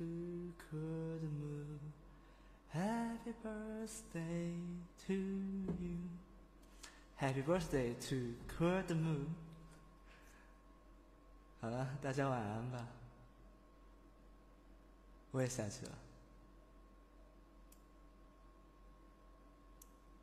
[0.01, 1.79] to Cold Moon,
[2.69, 4.53] Happy birthday
[5.07, 5.97] to you,
[7.15, 9.27] Happy birthday to Cold Moon。
[11.59, 12.87] 好了，大家晚安吧。
[15.31, 15.91] 我也下去了。